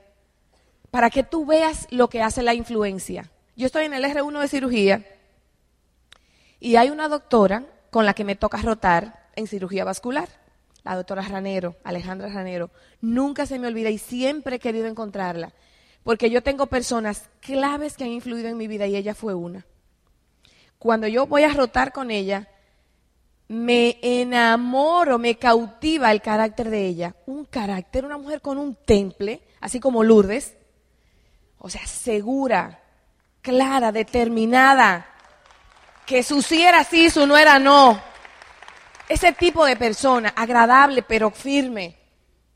para 0.92 1.10
que 1.10 1.24
tú 1.24 1.46
veas 1.46 1.88
lo 1.90 2.10
que 2.10 2.22
hace 2.22 2.44
la 2.44 2.54
influencia. 2.54 3.30
Yo 3.56 3.66
estoy 3.66 3.86
en 3.86 3.94
el 3.94 4.04
R1 4.04 4.40
de 4.40 4.48
cirugía 4.48 5.06
y 6.60 6.76
hay 6.76 6.90
una 6.90 7.08
doctora 7.08 7.66
con 7.90 8.06
la 8.06 8.14
que 8.14 8.24
me 8.24 8.36
toca 8.36 8.58
rotar 8.58 9.30
en 9.36 9.48
cirugía 9.48 9.84
vascular, 9.84 10.30
la 10.84 10.96
doctora 10.96 11.22
Ranero, 11.24 11.76
Alejandra 11.84 12.30
Ranero. 12.30 12.70
Nunca 13.02 13.46
se 13.46 13.60
me 13.60 13.68
olvida 13.68 13.90
y 13.90 13.98
siempre 13.98 14.58
he 14.58 14.60
querido 14.60 14.88
encontrarla, 14.88 15.54
porque 16.04 16.30
yo 16.30 16.44
tengo 16.44 16.68
personas 16.68 17.30
claves 17.42 17.98
que 17.98 18.04
han 18.04 18.12
influido 18.12 18.48
en 18.48 18.58
mi 18.58 18.68
vida 18.68 18.88
y 18.88 18.96
ella 18.96 19.16
fue 19.16 19.34
una. 19.34 19.66
Cuando 20.78 21.08
yo 21.08 21.28
voy 21.28 21.44
a 21.44 21.54
rotar 21.54 21.92
con 21.92 22.12
ella, 22.12 22.48
me 23.50 23.98
enamoro, 24.02 25.18
me 25.18 25.38
cautiva 25.38 26.12
el 26.12 26.22
carácter 26.22 26.70
de 26.70 26.86
ella. 26.86 27.16
Un 27.26 27.46
carácter, 27.46 28.06
una 28.06 28.18
mujer 28.18 28.42
con 28.42 28.58
un 28.58 28.76
temple, 28.76 29.42
así 29.60 29.80
como 29.80 30.04
Lourdes. 30.04 30.56
O 31.58 31.70
sea, 31.70 31.86
segura, 31.88 32.80
clara, 33.42 33.92
determinada, 33.92 35.08
que 36.06 36.22
su 36.24 36.42
sí 36.42 36.62
era 36.62 36.84
sí, 36.84 37.10
su 37.10 37.26
no 37.26 37.38
era 37.38 37.58
no. 37.58 38.00
Ese 39.10 39.34
tipo 39.34 39.66
de 39.66 39.76
persona, 39.76 40.30
agradable 40.36 41.02
pero 41.02 41.32
firme. 41.32 41.98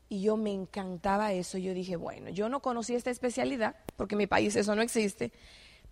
Y 0.08 0.22
yo 0.22 0.36
me 0.36 0.52
encantaba 0.52 1.32
eso. 1.32 1.58
Yo 1.58 1.74
dije, 1.74 1.96
bueno, 1.96 2.30
yo 2.30 2.48
no 2.48 2.60
conocí 2.60 2.94
esta 2.94 3.10
especialidad, 3.10 3.74
porque 3.96 4.14
en 4.14 4.18
mi 4.18 4.26
país 4.28 4.54
eso 4.54 4.76
no 4.76 4.82
existe, 4.82 5.32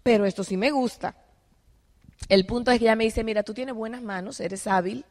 pero 0.04 0.26
esto 0.26 0.44
sí 0.44 0.56
me 0.56 0.70
gusta. 0.70 1.16
El 2.28 2.46
punto 2.46 2.70
es 2.70 2.78
que 2.78 2.84
ella 2.86 2.96
me 2.96 3.04
dice, 3.04 3.24
mira, 3.24 3.42
tú 3.42 3.54
tienes 3.54 3.74
buenas 3.74 4.02
manos, 4.02 4.40
eres 4.40 4.66
hábil. 4.66 5.04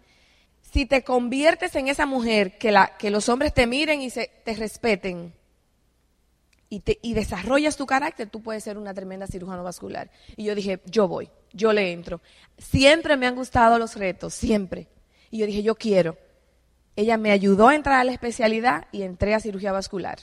Si 0.62 0.86
te 0.86 1.04
conviertes 1.04 1.76
en 1.76 1.88
esa 1.88 2.06
mujer, 2.06 2.58
que, 2.58 2.72
la, 2.72 2.98
que 2.98 3.12
los 3.12 3.30
hombres 3.30 3.54
te 3.54 3.68
miren 3.68 4.02
y 4.02 4.10
se, 4.10 4.32
te 4.46 4.56
respeten, 4.56 5.34
y, 6.70 6.80
te, 6.80 7.00
y 7.02 7.14
desarrollas 7.14 7.76
tu 7.76 7.86
carácter, 7.86 8.30
tú 8.30 8.42
puedes 8.42 8.64
ser 8.64 8.78
una 8.78 8.94
tremenda 8.94 9.28
cirujano 9.28 9.64
vascular. 9.64 10.10
Y 10.38 10.46
yo 10.46 10.56
dije, 10.56 10.80
yo 10.86 11.08
voy 11.08 11.30
yo 11.54 11.74
le 11.74 11.92
entro. 11.92 12.22
Siempre 12.58 13.18
me 13.18 13.28
han 13.28 13.36
gustado 13.36 13.78
los 13.78 13.96
retos, 13.96 14.34
siempre. 14.34 14.88
Y 15.30 15.40
yo 15.40 15.46
dije, 15.46 15.64
yo 15.64 15.76
quiero. 15.76 16.18
Ella 16.96 17.18
me 17.18 17.32
ayudó 17.32 17.70
a 17.70 17.76
entrar 17.76 18.00
a 18.00 18.04
la 18.04 18.12
especialidad 18.12 18.88
y 18.92 19.04
entré 19.04 19.34
a 19.34 19.40
cirugía 19.40 19.72
vascular. 19.72 20.20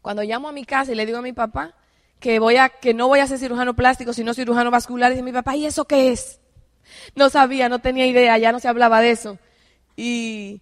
Cuando 0.00 0.22
llamo 0.22 0.48
a 0.48 0.52
mi 0.52 0.64
casa 0.64 0.92
y 0.92 0.94
le 0.94 1.06
digo 1.06 1.18
a 1.18 1.22
mi 1.22 1.32
papá 1.32 1.74
que 2.22 2.38
voy 2.38 2.56
a 2.56 2.70
que 2.70 2.94
no 2.94 3.08
voy 3.08 3.20
a 3.20 3.26
ser 3.26 3.38
cirujano 3.38 3.74
plástico, 3.74 4.14
sino 4.14 4.32
cirujano 4.32 4.70
vascular, 4.70 5.10
dice 5.10 5.22
mi 5.22 5.32
papá, 5.32 5.56
¿y 5.56 5.66
eso 5.66 5.84
qué 5.84 6.12
es? 6.12 6.38
no 7.14 7.28
sabía, 7.30 7.68
no 7.68 7.80
tenía 7.80 8.06
idea, 8.06 8.38
ya 8.38 8.52
no 8.52 8.60
se 8.60 8.68
hablaba 8.68 9.00
de 9.00 9.10
eso. 9.10 9.38
Y, 9.96 10.60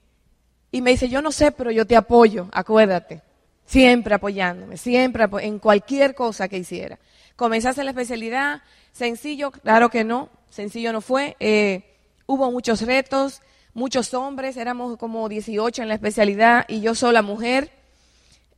y 0.70 0.82
me 0.82 0.90
dice, 0.90 1.08
yo 1.08 1.22
no 1.22 1.32
sé, 1.32 1.52
pero 1.52 1.70
yo 1.70 1.86
te 1.86 1.96
apoyo, 1.96 2.48
acuérdate. 2.52 3.22
Siempre 3.64 4.14
apoyándome, 4.14 4.76
siempre 4.76 5.28
en 5.42 5.58
cualquier 5.58 6.14
cosa 6.14 6.48
que 6.48 6.58
hiciera. 6.58 6.98
Hacer 7.38 7.84
la 7.84 7.92
especialidad, 7.92 8.62
sencillo, 8.92 9.50
claro 9.50 9.88
que 9.88 10.04
no, 10.04 10.28
sencillo 10.50 10.92
no 10.92 11.00
fue. 11.00 11.36
Eh, 11.40 11.96
hubo 12.26 12.50
muchos 12.50 12.82
retos, 12.82 13.40
muchos 13.72 14.12
hombres, 14.12 14.56
éramos 14.56 14.98
como 14.98 15.28
18 15.28 15.82
en 15.82 15.88
la 15.88 15.94
especialidad 15.94 16.64
y 16.68 16.80
yo 16.80 16.94
sola 16.94 17.22
mujer. 17.22 17.70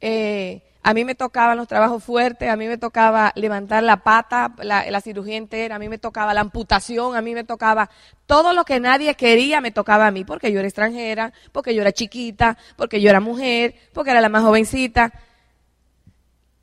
Eh, 0.00 0.62
a 0.84 0.94
mí 0.94 1.04
me 1.04 1.14
tocaban 1.14 1.56
los 1.56 1.68
trabajos 1.68 2.02
fuertes, 2.02 2.48
a 2.48 2.56
mí 2.56 2.66
me 2.66 2.76
tocaba 2.76 3.32
levantar 3.36 3.84
la 3.84 3.98
pata, 3.98 4.52
la, 4.58 5.00
cirugía 5.00 5.36
entera, 5.36 5.76
a 5.76 5.78
mí 5.78 5.88
me 5.88 5.98
tocaba 5.98 6.34
la 6.34 6.40
amputación, 6.40 7.14
a 7.14 7.22
mí 7.22 7.34
me 7.34 7.44
tocaba 7.44 7.88
todo 8.26 8.52
lo 8.52 8.64
que 8.64 8.80
nadie 8.80 9.14
quería, 9.14 9.60
me 9.60 9.70
tocaba 9.70 10.08
a 10.08 10.10
mí, 10.10 10.24
porque 10.24 10.50
yo 10.50 10.58
era 10.58 10.66
extranjera, 10.66 11.32
porque 11.52 11.74
yo 11.74 11.82
era 11.82 11.92
chiquita, 11.92 12.58
porque 12.76 13.00
yo 13.00 13.10
era 13.10 13.20
mujer, 13.20 13.76
porque 13.92 14.10
era 14.10 14.20
la 14.20 14.28
más 14.28 14.42
jovencita. 14.42 15.12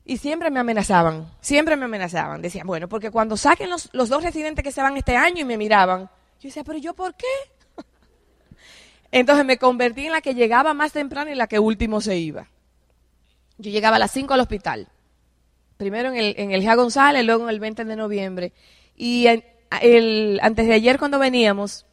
Y 0.04 0.18
siempre 0.18 0.50
me 0.50 0.60
amenazaban, 0.60 1.30
siempre 1.40 1.76
me 1.76 1.86
amenazaban. 1.86 2.42
Decían, 2.42 2.66
bueno, 2.66 2.88
porque 2.88 3.10
cuando 3.10 3.38
saquen 3.38 3.70
los, 3.70 3.88
los 3.92 4.10
dos 4.10 4.22
residentes 4.22 4.62
que 4.62 4.72
se 4.72 4.82
van 4.82 4.98
este 4.98 5.16
año 5.16 5.40
y 5.40 5.44
me 5.44 5.56
miraban, 5.56 6.10
yo 6.40 6.48
decía, 6.48 6.64
pero 6.64 6.78
yo 6.78 6.92
por 6.92 7.14
qué? 7.14 7.26
Entonces 9.12 9.46
me 9.46 9.56
convertí 9.56 10.06
en 10.06 10.12
la 10.12 10.20
que 10.20 10.34
llegaba 10.34 10.74
más 10.74 10.92
temprano 10.92 11.30
y 11.30 11.36
la 11.36 11.46
que 11.46 11.58
último 11.58 12.02
se 12.02 12.18
iba. 12.18 12.48
Yo 13.60 13.70
llegaba 13.70 13.96
a 13.96 13.98
las 13.98 14.10
5 14.10 14.34
al 14.34 14.40
hospital. 14.40 14.88
Primero 15.76 16.08
en 16.08 16.16
el, 16.16 16.34
en 16.38 16.50
el 16.50 16.62
Gia 16.62 16.74
González, 16.74 17.24
luego 17.24 17.44
en 17.44 17.50
el 17.50 17.60
20 17.60 17.84
de 17.84 17.96
noviembre. 17.96 18.52
Y 18.96 19.26
el, 19.26 20.40
antes 20.42 20.66
de 20.66 20.74
ayer 20.74 20.98
cuando 20.98 21.18
veníamos, 21.18 21.86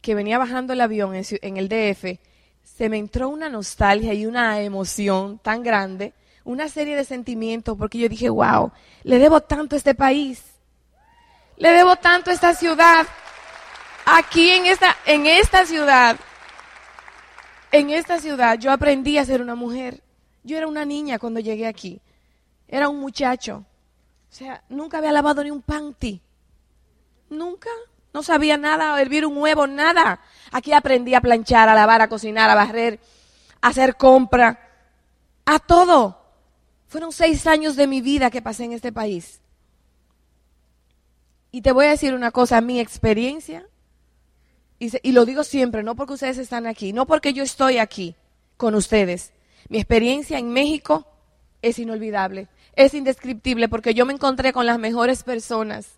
que 0.00 0.14
venía 0.14 0.38
bajando 0.38 0.72
el 0.72 0.80
avión 0.80 1.14
en, 1.14 1.24
en 1.42 1.56
el 1.56 1.68
DF, 1.68 2.18
se 2.62 2.88
me 2.88 2.98
entró 2.98 3.28
una 3.28 3.48
nostalgia 3.48 4.14
y 4.14 4.24
una 4.24 4.60
emoción 4.60 5.38
tan 5.38 5.62
grande, 5.62 6.14
una 6.44 6.68
serie 6.68 6.96
de 6.96 7.04
sentimientos, 7.04 7.76
porque 7.76 7.98
yo 7.98 8.08
dije, 8.08 8.30
wow, 8.30 8.72
le 9.02 9.18
debo 9.18 9.42
tanto 9.42 9.76
a 9.76 9.78
este 9.78 9.94
país, 9.94 10.42
le 11.56 11.70
debo 11.70 11.96
tanto 11.96 12.30
a 12.30 12.32
esta 12.32 12.54
ciudad, 12.54 13.06
aquí 14.06 14.50
en 14.50 14.66
esta, 14.66 14.96
en 15.04 15.26
esta 15.26 15.66
ciudad, 15.66 16.16
en 17.72 17.90
esta 17.90 18.18
ciudad 18.18 18.58
yo 18.58 18.72
aprendí 18.72 19.18
a 19.18 19.24
ser 19.24 19.42
una 19.42 19.54
mujer. 19.54 20.02
Yo 20.42 20.56
era 20.56 20.66
una 20.66 20.84
niña 20.84 21.18
cuando 21.18 21.40
llegué 21.40 21.66
aquí. 21.66 22.00
Era 22.68 22.88
un 22.88 23.00
muchacho. 23.00 23.64
O 24.30 24.34
sea, 24.34 24.62
nunca 24.68 24.98
había 24.98 25.12
lavado 25.12 25.42
ni 25.42 25.50
un 25.50 25.62
panty. 25.62 26.20
Nunca. 27.28 27.70
No 28.12 28.22
sabía 28.22 28.56
nada, 28.56 28.94
a 28.94 29.00
hervir 29.00 29.24
un 29.24 29.36
huevo, 29.36 29.66
nada. 29.66 30.20
Aquí 30.50 30.72
aprendí 30.72 31.14
a 31.14 31.20
planchar, 31.20 31.68
a 31.68 31.74
lavar, 31.74 32.00
a 32.02 32.08
cocinar, 32.08 32.50
a 32.50 32.54
barrer, 32.54 32.98
a 33.60 33.68
hacer 33.68 33.96
compra, 33.96 34.68
a 35.44 35.58
todo. 35.60 36.20
Fueron 36.88 37.12
seis 37.12 37.46
años 37.46 37.76
de 37.76 37.86
mi 37.86 38.00
vida 38.00 38.30
que 38.30 38.42
pasé 38.42 38.64
en 38.64 38.72
este 38.72 38.92
país. 38.92 39.40
Y 41.52 41.62
te 41.62 41.72
voy 41.72 41.86
a 41.86 41.90
decir 41.90 42.14
una 42.14 42.30
cosa, 42.30 42.60
mi 42.60 42.80
experiencia, 42.80 43.66
y, 44.78 44.90
y 45.08 45.12
lo 45.12 45.24
digo 45.24 45.44
siempre, 45.44 45.82
no 45.82 45.94
porque 45.94 46.14
ustedes 46.14 46.38
están 46.38 46.66
aquí, 46.66 46.92
no 46.92 47.06
porque 47.06 47.32
yo 47.32 47.42
estoy 47.42 47.78
aquí 47.78 48.16
con 48.56 48.74
ustedes, 48.74 49.32
mi 49.68 49.78
experiencia 49.78 50.38
en 50.38 50.50
México 50.50 51.06
es 51.62 51.78
inolvidable, 51.78 52.48
es 52.74 52.94
indescriptible 52.94 53.68
porque 53.68 53.94
yo 53.94 54.06
me 54.06 54.12
encontré 54.12 54.52
con 54.52 54.66
las 54.66 54.78
mejores 54.78 55.22
personas. 55.22 55.92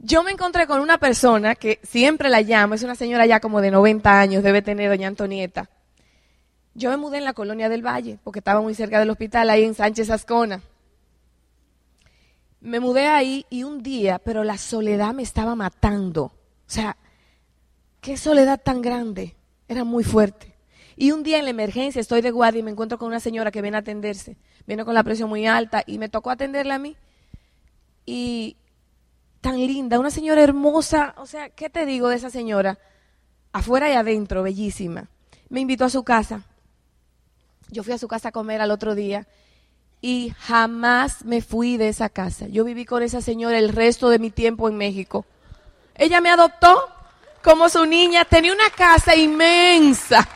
Yo 0.00 0.22
me 0.22 0.30
encontré 0.30 0.66
con 0.66 0.80
una 0.80 0.98
persona 0.98 1.56
que 1.56 1.80
siempre 1.82 2.28
la 2.28 2.40
llamo, 2.40 2.74
es 2.74 2.84
una 2.84 2.94
señora 2.94 3.26
ya 3.26 3.40
como 3.40 3.60
de 3.60 3.72
90 3.72 4.20
años, 4.20 4.42
debe 4.44 4.62
tener 4.62 4.88
doña 4.88 5.08
Antonieta. 5.08 5.68
Yo 6.74 6.90
me 6.90 6.96
mudé 6.96 7.18
en 7.18 7.24
la 7.24 7.32
colonia 7.32 7.68
del 7.68 7.84
Valle, 7.84 8.18
porque 8.22 8.38
estaba 8.38 8.60
muy 8.60 8.74
cerca 8.74 9.00
del 9.00 9.10
hospital, 9.10 9.50
ahí 9.50 9.64
en 9.64 9.74
Sánchez 9.74 10.10
Ascona. 10.10 10.62
Me 12.60 12.78
mudé 12.78 13.08
ahí 13.08 13.46
y 13.50 13.64
un 13.64 13.82
día, 13.82 14.20
pero 14.20 14.44
la 14.44 14.58
soledad 14.58 15.12
me 15.12 15.24
estaba 15.24 15.56
matando. 15.56 16.24
O 16.24 16.32
sea, 16.70 16.96
qué 18.00 18.16
soledad 18.16 18.60
tan 18.62 18.80
grande. 18.80 19.34
Era 19.66 19.82
muy 19.82 20.04
fuerte. 20.04 20.54
Y 21.00 21.12
un 21.12 21.22
día 21.22 21.38
en 21.38 21.44
la 21.44 21.50
emergencia 21.50 22.00
estoy 22.00 22.22
de 22.22 22.32
guardia 22.32 22.58
y 22.58 22.62
me 22.64 22.72
encuentro 22.72 22.98
con 22.98 23.06
una 23.06 23.20
señora 23.20 23.52
que 23.52 23.62
viene 23.62 23.76
a 23.76 23.80
atenderse. 23.80 24.36
Viene 24.66 24.84
con 24.84 24.94
la 24.94 25.04
presión 25.04 25.28
muy 25.28 25.46
alta 25.46 25.84
y 25.86 25.96
me 25.96 26.08
tocó 26.08 26.28
atenderla 26.28 26.74
a 26.74 26.78
mí. 26.80 26.96
Y 28.04 28.56
tan 29.40 29.58
linda, 29.58 30.00
una 30.00 30.10
señora 30.10 30.42
hermosa. 30.42 31.14
O 31.18 31.26
sea, 31.26 31.50
¿qué 31.50 31.70
te 31.70 31.86
digo 31.86 32.08
de 32.08 32.16
esa 32.16 32.30
señora? 32.30 32.80
Afuera 33.52 33.88
y 33.88 33.92
adentro, 33.92 34.42
bellísima. 34.42 35.08
Me 35.48 35.60
invitó 35.60 35.84
a 35.84 35.88
su 35.88 36.02
casa. 36.02 36.42
Yo 37.70 37.84
fui 37.84 37.92
a 37.92 37.98
su 37.98 38.08
casa 38.08 38.30
a 38.30 38.32
comer 38.32 38.60
al 38.60 38.72
otro 38.72 38.96
día 38.96 39.28
y 40.00 40.34
jamás 40.36 41.24
me 41.24 41.42
fui 41.42 41.76
de 41.76 41.90
esa 41.90 42.08
casa. 42.08 42.48
Yo 42.48 42.64
viví 42.64 42.84
con 42.84 43.04
esa 43.04 43.20
señora 43.20 43.60
el 43.60 43.68
resto 43.68 44.10
de 44.10 44.18
mi 44.18 44.30
tiempo 44.30 44.68
en 44.68 44.76
México. 44.76 45.24
Ella 45.94 46.20
me 46.20 46.30
adoptó 46.30 46.88
como 47.44 47.68
su 47.68 47.86
niña, 47.86 48.24
tenía 48.24 48.52
una 48.52 48.70
casa 48.70 49.14
inmensa 49.14 50.28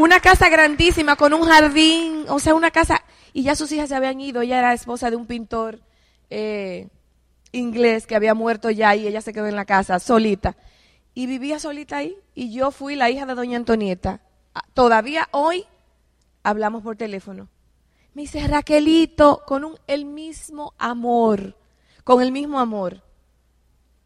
una 0.00 0.20
casa 0.20 0.48
grandísima 0.48 1.14
con 1.14 1.34
un 1.34 1.42
jardín, 1.42 2.24
o 2.28 2.38
sea, 2.38 2.54
una 2.54 2.70
casa, 2.70 3.04
y 3.34 3.42
ya 3.42 3.54
sus 3.54 3.70
hijas 3.70 3.90
se 3.90 3.94
habían 3.94 4.18
ido, 4.18 4.40
ella 4.40 4.58
era 4.58 4.72
esposa 4.72 5.10
de 5.10 5.16
un 5.16 5.26
pintor 5.26 5.80
eh, 6.30 6.88
inglés 7.52 8.06
que 8.06 8.16
había 8.16 8.32
muerto 8.32 8.70
ya 8.70 8.96
y 8.96 9.06
ella 9.06 9.20
se 9.20 9.34
quedó 9.34 9.46
en 9.46 9.56
la 9.56 9.66
casa 9.66 9.98
solita. 9.98 10.56
Y 11.12 11.26
vivía 11.26 11.58
solita 11.58 11.98
ahí, 11.98 12.16
y 12.34 12.50
yo 12.50 12.70
fui 12.70 12.96
la 12.96 13.10
hija 13.10 13.26
de 13.26 13.34
doña 13.34 13.58
Antonieta. 13.58 14.22
Ah, 14.54 14.62
todavía 14.72 15.28
hoy 15.32 15.66
hablamos 16.42 16.82
por 16.82 16.96
teléfono. 16.96 17.48
Me 18.14 18.22
dice, 18.22 18.46
Raquelito, 18.46 19.42
con 19.46 19.64
un, 19.64 19.74
el 19.86 20.06
mismo 20.06 20.72
amor, 20.78 21.56
con 22.04 22.22
el 22.22 22.32
mismo 22.32 22.58
amor. 22.58 23.02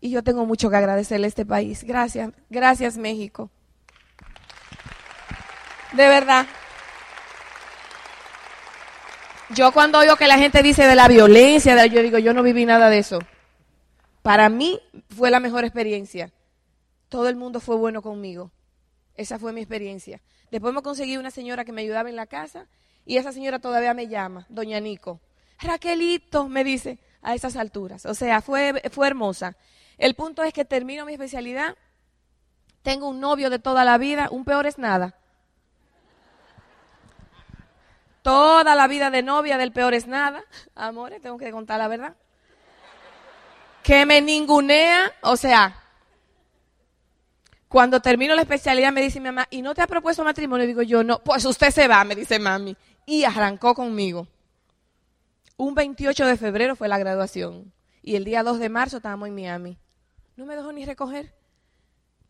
Y 0.01 0.11
yo 0.11 0.25
tengo 0.25 0.45
mucho 0.45 0.71
que 0.71 0.77
agradecerle 0.77 1.27
a 1.27 1.29
este 1.29 1.47
país. 1.47 1.85
Gracias, 1.85 2.33
gracias 2.51 2.99
México. 2.99 3.51
De 5.97 6.09
verdad. 6.09 6.47
Yo 9.51 9.73
cuando 9.73 9.99
oigo 9.99 10.17
que 10.17 10.27
la 10.27 10.39
gente 10.39 10.63
dice 10.63 10.87
de 10.87 10.95
la 10.95 11.07
violencia, 11.07 11.87
yo 11.87 12.03
digo, 12.03 12.19
yo 12.19 12.35
no 12.35 12.43
viví 12.43 12.65
nada 12.65 12.91
de 12.91 12.99
eso. 12.99 13.21
Para 14.23 14.49
mí 14.49 14.81
fue 15.15 15.31
la 15.31 15.39
mejor 15.39 15.65
experiencia. 15.65 16.33
Todo 17.09 17.29
el 17.29 17.37
mundo 17.37 17.61
fue 17.61 17.77
bueno 17.77 18.03
conmigo. 18.03 18.51
Esa 19.15 19.39
fue 19.39 19.53
mi 19.53 19.61
experiencia. 19.61 20.21
Después 20.51 20.75
me 20.75 20.83
conseguí 20.83 21.17
una 21.17 21.31
señora 21.31 21.65
que 21.65 21.73
me 21.73 21.83
ayudaba 21.83 22.09
en 22.09 22.17
la 22.17 22.27
casa 22.27 22.67
y 23.05 23.19
esa 23.19 23.33
señora 23.33 23.61
todavía 23.61 23.95
me 23.95 24.09
llama, 24.09 24.47
doña 24.49 24.81
Nico. 24.81 25.21
Raquelito, 25.61 26.49
me 26.49 26.65
dice, 26.65 26.99
a 27.23 27.35
esas 27.35 27.57
alturas. 27.57 28.07
O 28.07 28.15
sea, 28.15 28.41
fue, 28.41 28.83
fue 28.91 29.07
hermosa. 29.07 29.57
El 29.99 30.15
punto 30.15 30.43
es 30.43 30.53
que 30.53 30.65
termino 30.65 31.07
mi 31.07 31.13
especialidad, 31.13 31.77
tengo 32.83 33.09
un 33.09 33.21
novio 33.21 33.51
de 33.51 33.61
toda 33.61 33.85
la 33.85 33.99
vida, 33.99 34.29
un 34.31 34.45
peor 34.45 34.67
es 34.67 34.79
nada. 34.79 35.17
Toda 38.25 38.75
la 38.75 38.89
vida 38.89 39.11
de 39.11 39.23
novia 39.23 39.59
del 39.59 39.71
peor 39.71 39.93
es 39.93 40.07
nada. 40.07 40.43
Amores, 40.75 41.21
tengo 41.21 41.37
que 41.37 41.51
contar 41.51 41.79
la 41.79 41.89
verdad. 41.89 42.17
Que 43.83 44.07
me 44.07 44.23
ningunea, 44.23 45.13
o 45.21 45.37
sea, 45.37 45.79
cuando 47.69 48.01
termino 48.01 48.35
la 48.35 48.41
especialidad 48.41 48.95
me 48.95 49.03
dice 49.03 49.21
mi 49.21 49.27
mamá, 49.27 49.47
¿y 49.51 49.61
no 49.61 49.75
te 49.75 49.83
ha 49.83 49.87
propuesto 49.87 50.25
matrimonio? 50.25 50.65
Y 50.65 50.69
digo 50.69 50.81
yo, 50.81 51.05
no, 51.05 51.19
pues 51.19 51.45
usted 51.45 51.71
se 51.71 51.87
va, 51.87 52.03
me 52.05 52.15
dice 52.15 52.39
mami. 52.39 52.75
Y 53.05 53.25
arrancó 53.25 53.75
conmigo. 53.75 54.27
Un 55.59 55.75
28 55.75 56.25
de 56.25 56.39
febrero 56.39 56.77
fue 56.77 56.89
la 56.89 56.97
graduación. 56.97 57.75
Y 58.01 58.17
el 58.17 58.25
día 58.25 58.43
2 58.43 58.59
de 58.59 58.71
marzo 58.71 58.97
estábamos 58.97 59.29
en 59.29 59.35
Miami. 59.35 59.77
No 60.37 60.47
me 60.47 60.57
dejó 60.57 60.73
ni 60.73 60.87
recoger. 60.87 61.35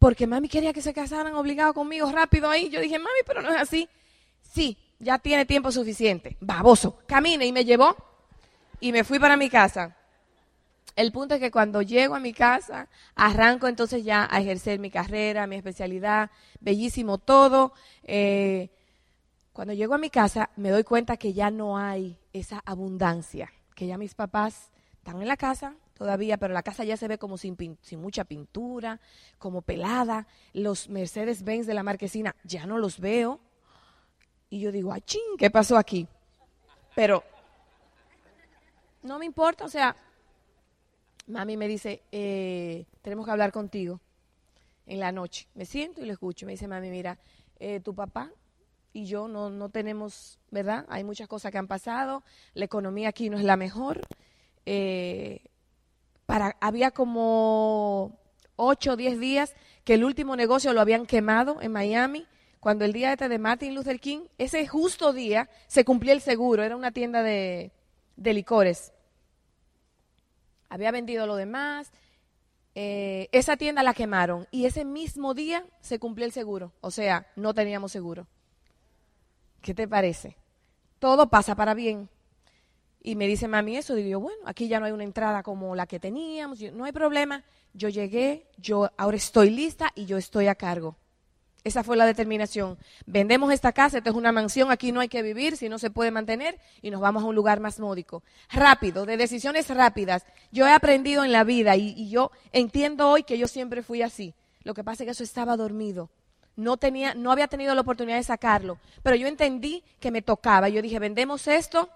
Porque 0.01 0.27
mami 0.27 0.49
quería 0.49 0.73
que 0.73 0.83
se 0.83 0.93
casaran 0.93 1.37
obligado 1.37 1.73
conmigo 1.73 2.11
rápido 2.11 2.51
ahí. 2.51 2.69
Yo 2.69 2.81
dije, 2.81 2.99
mami, 2.99 3.21
pero 3.25 3.43
no 3.43 3.55
es 3.55 3.61
así. 3.61 3.89
Sí, 4.43 4.77
ya 5.05 5.19
tiene 5.19 5.45
tiempo 5.45 5.71
suficiente. 5.71 6.37
Baboso, 6.41 6.99
camine 7.07 7.47
y 7.47 7.53
me 7.53 7.65
llevó 7.65 7.95
y 8.81 8.91
me 8.91 9.05
fui 9.05 9.19
para 9.19 9.37
mi 9.37 9.49
casa. 9.49 9.97
El 10.97 11.13
punto 11.13 11.35
es 11.35 11.41
que 11.41 11.51
cuando 11.51 11.83
llego 11.83 12.15
a 12.15 12.21
mi 12.21 12.33
casa, 12.33 12.89
arranco 13.15 13.67
entonces 13.67 14.05
ya 14.05 14.29
a 14.31 14.41
ejercer 14.41 14.79
mi 14.79 14.91
carrera, 14.91 15.47
mi 15.47 15.57
especialidad, 15.57 16.31
bellísimo 16.61 17.19
todo. 17.19 17.73
Eh, 18.05 18.71
cuando 19.53 19.75
llego 19.75 19.95
a 19.95 19.99
mi 19.99 20.11
casa 20.11 20.51
me 20.57 20.71
doy 20.71 20.85
cuenta 20.85 21.17
que 21.17 21.33
ya 21.33 21.51
no 21.51 21.79
hay 21.79 22.19
esa 22.33 22.63
abundancia, 22.65 23.53
que 23.75 23.87
ya 23.87 23.99
mis 23.99 24.15
papás 24.15 24.71
están 24.97 25.21
en 25.21 25.29
la 25.29 25.37
casa 25.37 25.75
todavía, 25.95 26.39
pero 26.39 26.55
la 26.55 26.63
casa 26.63 26.85
ya 26.85 26.97
se 26.97 27.09
ve 27.09 27.19
como 27.19 27.39
sin, 27.39 27.57
sin 27.83 28.01
mucha 28.01 28.25
pintura, 28.25 29.01
como 29.39 29.63
pelada. 29.63 30.27
Los 30.53 30.89
Mercedes 30.89 31.43
Benz 31.43 31.67
de 31.67 31.75
la 31.75 31.83
marquesina 31.83 32.37
ya 32.45 32.67
no 32.67 32.79
los 32.79 33.01
veo. 33.01 33.41
Y 34.55 34.61
yo 34.61 34.71
digo, 34.71 34.97
ching, 35.01 35.37
¿qué 35.37 35.51
pasó 35.51 35.77
aquí? 35.77 36.07
Pero 36.95 37.25
no 39.03 39.19
me 39.19 39.27
importa, 39.27 39.65
o 39.65 39.69
sea, 39.69 39.97
mami 41.27 41.57
me 41.57 41.67
dice, 41.67 42.03
eh, 42.13 42.87
tenemos 43.03 43.27
que 43.27 43.33
hablar 43.33 43.51
contigo 43.51 44.01
en 44.87 45.01
la 45.01 45.11
noche. 45.11 45.49
Me 45.55 45.67
siento 45.67 46.03
y 46.03 46.07
lo 46.07 46.13
escucho. 46.13 46.47
Me 46.47 46.53
dice, 46.53 46.69
mami, 46.69 46.89
mira, 46.89 47.19
eh, 47.59 47.81
tu 47.81 47.97
papá 47.97 48.31
y 48.93 49.07
yo 49.07 49.27
no, 49.27 49.51
no 49.51 49.71
tenemos, 49.71 50.39
¿verdad? 50.53 50.87
Hay 50.89 51.03
muchas 51.03 51.27
cosas 51.27 51.51
que 51.51 51.59
han 51.59 51.67
pasado, 51.67 52.23
la 52.53 52.67
economía 52.67 53.09
aquí 53.09 53.31
no 53.31 53.39
es 53.39 53.45
la 53.45 53.57
mejor. 53.57 54.03
Eh, 54.67 55.47
para, 56.27 56.57
había 56.61 56.93
como 56.93 58.21
8 58.55 58.93
o 58.93 58.97
10 58.97 59.19
días 59.19 59.57
que 59.83 59.95
el 59.95 60.05
último 60.05 60.37
negocio 60.37 60.73
lo 60.73 60.81
habían 60.81 61.07
quemado 61.07 61.61
en 61.61 61.73
Miami. 61.73 62.29
Cuando 62.65 62.87
el 62.87 62.95
día 62.95 63.13
este 63.13 63.29
de 63.29 63.39
Martin 63.39 63.75
Luther 63.75 64.01
King, 64.01 64.21
ese 64.39 64.67
justo 64.67 65.13
día 65.13 65.51
se 65.67 65.85
cumplía 65.85 66.15
el 66.15 66.23
seguro, 66.23 66.63
era 66.63 66.77
una 66.77 66.93
tienda 66.93 67.23
de, 67.23 67.73
de 68.17 68.33
licores. 68.33 68.95
Había 70.71 70.91
vendido 70.91 71.27
lo 71.27 71.37
demás, 71.37 71.93
eh, 72.75 73.29
esa 73.33 73.59
tienda 73.59 73.83
la 73.83 73.93
quemaron 73.93 74.49
y 74.51 74.65
ese 74.65 74.87
mismo 74.87 75.35
día 75.35 75.67
se 75.83 75.99
cumplió 75.99 76.25
el 76.25 76.33
seguro, 76.33 76.73
o 76.81 76.91
sea, 76.91 77.27
no 77.37 77.53
teníamos 77.53 77.93
seguro. 77.93 78.27
¿Qué 79.61 79.75
te 79.75 79.87
parece? 79.87 80.39
Todo 81.01 81.29
pasa 81.29 81.55
para 81.57 81.75
bien. 81.75 82.09
Y 83.03 83.15
me 83.15 83.27
dice 83.27 83.47
mami 83.47 83.77
eso, 83.77 83.95
digo 83.95 84.09
yo, 84.09 84.21
bueno, 84.21 84.41
aquí 84.47 84.69
ya 84.69 84.81
no 84.81 84.87
hay 84.87 84.93
una 84.93 85.05
entrada 85.05 85.43
como 85.43 85.77
la 85.77 85.87
que 85.87 86.01
teníamos, 86.01 86.63
no 86.73 86.87
hay 86.87 86.93
problema. 86.93 87.45
Yo 87.75 87.91
llegué, 87.91 88.47
yo 88.57 88.91
ahora 88.97 89.19
estoy 89.19 89.51
lista 89.51 89.93
y 89.95 90.07
yo 90.07 90.17
estoy 90.17 90.47
a 90.47 90.55
cargo. 90.55 90.97
Esa 91.65 91.83
fue 91.83 91.97
la 91.97 92.05
determinación. 92.05 92.77
Vendemos 93.07 93.51
esta 93.51 93.73
casa, 93.73 93.97
esta 93.97 94.11
es 94.11 94.17
una 94.17 94.33
mansión, 94.33 94.71
aquí 94.71 94.93
no 94.93 95.01
hay 95.01 95.09
que 95.09 95.23
vivir, 95.23 95.57
si 95.57 95.71
no 95.71 95.79
se 95.79 95.89
puede 95.89 96.11
mantener, 96.11 96.59
y 96.83 96.91
nos 96.91 97.01
vamos 97.01 97.23
a 97.23 97.27
un 97.27 97.35
lugar 97.35 97.59
más 97.59 97.81
módico. 97.81 98.23
Rápido, 98.51 99.07
de 99.07 99.17
decisiones 99.17 99.69
rápidas. 99.69 100.27
Yo 100.53 100.67
he 100.67 100.73
aprendido 100.73 101.25
en 101.25 101.33
la 101.33 101.43
vida 101.43 101.75
y, 101.77 101.95
y 101.97 102.11
yo 102.11 102.31
entiendo 102.53 103.09
hoy 103.09 103.23
que 103.23 103.39
yo 103.39 103.49
siempre 103.49 103.83
fui 103.83 104.03
así. 104.03 104.35
Lo 104.63 104.75
que 104.75 104.85
pasa 104.85 105.03
es 105.03 105.07
que 105.07 105.13
eso 105.13 105.25
estaba 105.25 105.57
dormido. 105.57 106.11
No, 106.57 106.77
tenía, 106.77 107.15
no 107.15 107.33
había 107.33 107.49
tenido 107.49 107.75
la 107.75 107.81
oportunidad 107.81 108.19
de 108.19 108.25
sacarlo. 108.25 108.79
Pero 109.03 109.17
yo 109.17 109.27
entendí 109.27 109.83
que 110.01 110.11
me 110.11 110.21
tocaba. 110.21 110.69
Yo 110.69 110.83
dije, 110.83 110.99
vendemos 110.99 111.49
esto, 111.49 111.89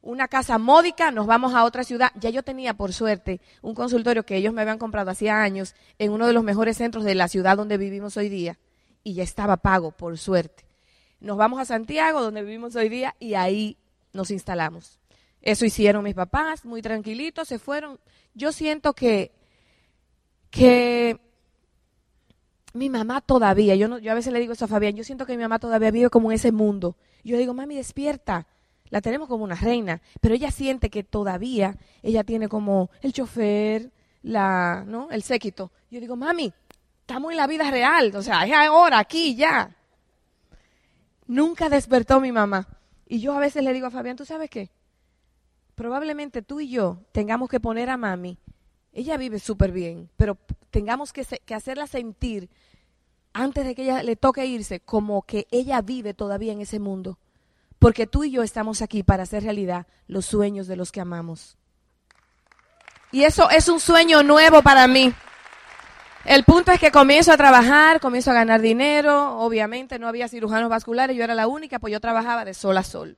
una 0.00 0.26
casa 0.26 0.56
módica, 0.58 1.10
nos 1.10 1.26
vamos 1.26 1.54
a 1.54 1.64
otra 1.64 1.84
ciudad. 1.84 2.12
Ya 2.14 2.30
yo 2.30 2.42
tenía, 2.42 2.74
por 2.74 2.92
suerte, 2.92 3.40
un 3.60 3.74
consultorio 3.74 4.24
que 4.24 4.36
ellos 4.36 4.54
me 4.54 4.62
habían 4.62 4.78
comprado 4.78 5.10
hacía 5.10 5.42
años 5.42 5.74
en 5.98 6.12
uno 6.12 6.26
de 6.26 6.32
los 6.32 6.42
mejores 6.42 6.78
centros 6.78 7.04
de 7.04 7.14
la 7.14 7.28
ciudad 7.28 7.58
donde 7.58 7.76
vivimos 7.76 8.16
hoy 8.16 8.28
día. 8.28 8.58
Y 9.06 9.14
ya 9.14 9.22
estaba 9.22 9.56
pago, 9.56 9.92
por 9.92 10.18
suerte. 10.18 10.64
Nos 11.20 11.36
vamos 11.36 11.60
a 11.60 11.64
Santiago, 11.64 12.20
donde 12.20 12.42
vivimos 12.42 12.74
hoy 12.74 12.88
día, 12.88 13.14
y 13.20 13.34
ahí 13.34 13.76
nos 14.12 14.32
instalamos. 14.32 14.98
Eso 15.42 15.64
hicieron 15.64 16.02
mis 16.02 16.16
papás, 16.16 16.64
muy 16.64 16.82
tranquilitos, 16.82 17.46
se 17.46 17.60
fueron. 17.60 18.00
Yo 18.34 18.50
siento 18.50 18.94
que, 18.94 19.30
que 20.50 21.20
mi 22.72 22.90
mamá 22.90 23.20
todavía, 23.20 23.76
yo, 23.76 23.86
no, 23.86 24.00
yo 24.00 24.10
a 24.10 24.16
veces 24.16 24.32
le 24.32 24.40
digo 24.40 24.54
eso 24.54 24.64
a 24.64 24.68
Fabián, 24.68 24.96
yo 24.96 25.04
siento 25.04 25.24
que 25.24 25.36
mi 25.36 25.42
mamá 25.44 25.60
todavía 25.60 25.92
vive 25.92 26.10
como 26.10 26.32
en 26.32 26.34
ese 26.34 26.50
mundo. 26.50 26.96
Yo 27.22 27.38
digo, 27.38 27.54
mami, 27.54 27.76
despierta 27.76 28.48
la 28.90 29.00
tenemos 29.00 29.28
como 29.28 29.44
una 29.44 29.54
reina, 29.54 30.02
pero 30.20 30.34
ella 30.34 30.50
siente 30.50 30.90
que 30.90 31.04
todavía 31.04 31.76
ella 32.02 32.24
tiene 32.24 32.48
como 32.48 32.90
el 33.02 33.12
chofer, 33.12 33.92
la, 34.22 34.84
¿no? 34.84 35.10
El 35.12 35.22
séquito. 35.22 35.70
Yo 35.90 36.00
digo, 36.00 36.16
mami, 36.16 36.52
estamos 37.06 37.30
en 37.30 37.36
la 37.36 37.46
vida 37.46 37.70
real, 37.70 38.12
o 38.16 38.20
sea, 38.20 38.44
es 38.44 38.52
ahora, 38.52 38.98
aquí, 38.98 39.36
ya. 39.36 39.76
Nunca 41.28 41.68
despertó 41.68 42.18
mi 42.20 42.32
mamá. 42.32 42.66
Y 43.06 43.20
yo 43.20 43.32
a 43.32 43.38
veces 43.38 43.62
le 43.62 43.72
digo 43.72 43.86
a 43.86 43.92
Fabián, 43.92 44.16
¿tú 44.16 44.24
sabes 44.24 44.50
qué? 44.50 44.70
Probablemente 45.76 46.42
tú 46.42 46.58
y 46.58 46.68
yo 46.68 46.98
tengamos 47.12 47.48
que 47.48 47.60
poner 47.60 47.90
a 47.90 47.96
mami, 47.96 48.38
ella 48.92 49.16
vive 49.18 49.38
súper 49.38 49.70
bien, 49.70 50.10
pero 50.16 50.36
tengamos 50.70 51.12
que, 51.12 51.24
que 51.24 51.54
hacerla 51.54 51.86
sentir 51.86 52.50
antes 53.32 53.64
de 53.64 53.76
que 53.76 53.84
ella 53.84 54.02
le 54.02 54.16
toque 54.16 54.44
irse, 54.44 54.80
como 54.80 55.22
que 55.22 55.46
ella 55.52 55.82
vive 55.82 56.12
todavía 56.12 56.52
en 56.52 56.60
ese 56.60 56.80
mundo. 56.80 57.20
Porque 57.78 58.08
tú 58.08 58.24
y 58.24 58.32
yo 58.32 58.42
estamos 58.42 58.82
aquí 58.82 59.04
para 59.04 59.22
hacer 59.22 59.44
realidad 59.44 59.86
los 60.08 60.26
sueños 60.26 60.66
de 60.66 60.74
los 60.74 60.90
que 60.90 61.02
amamos. 61.02 61.56
Y 63.12 63.22
eso 63.22 63.48
es 63.48 63.68
un 63.68 63.78
sueño 63.78 64.24
nuevo 64.24 64.60
para 64.60 64.88
mí. 64.88 65.14
El 66.26 66.42
punto 66.42 66.72
es 66.72 66.80
que 66.80 66.90
comienzo 66.90 67.30
a 67.30 67.36
trabajar, 67.36 68.00
comienzo 68.00 68.32
a 68.32 68.34
ganar 68.34 68.60
dinero. 68.60 69.38
Obviamente 69.38 70.00
no 70.00 70.08
había 70.08 70.26
cirujanos 70.26 70.68
vasculares, 70.68 71.16
yo 71.16 71.22
era 71.22 71.36
la 71.36 71.46
única, 71.46 71.78
pues 71.78 71.92
yo 71.92 72.00
trabajaba 72.00 72.44
de 72.44 72.52
sol 72.52 72.76
a 72.76 72.82
sol. 72.82 73.16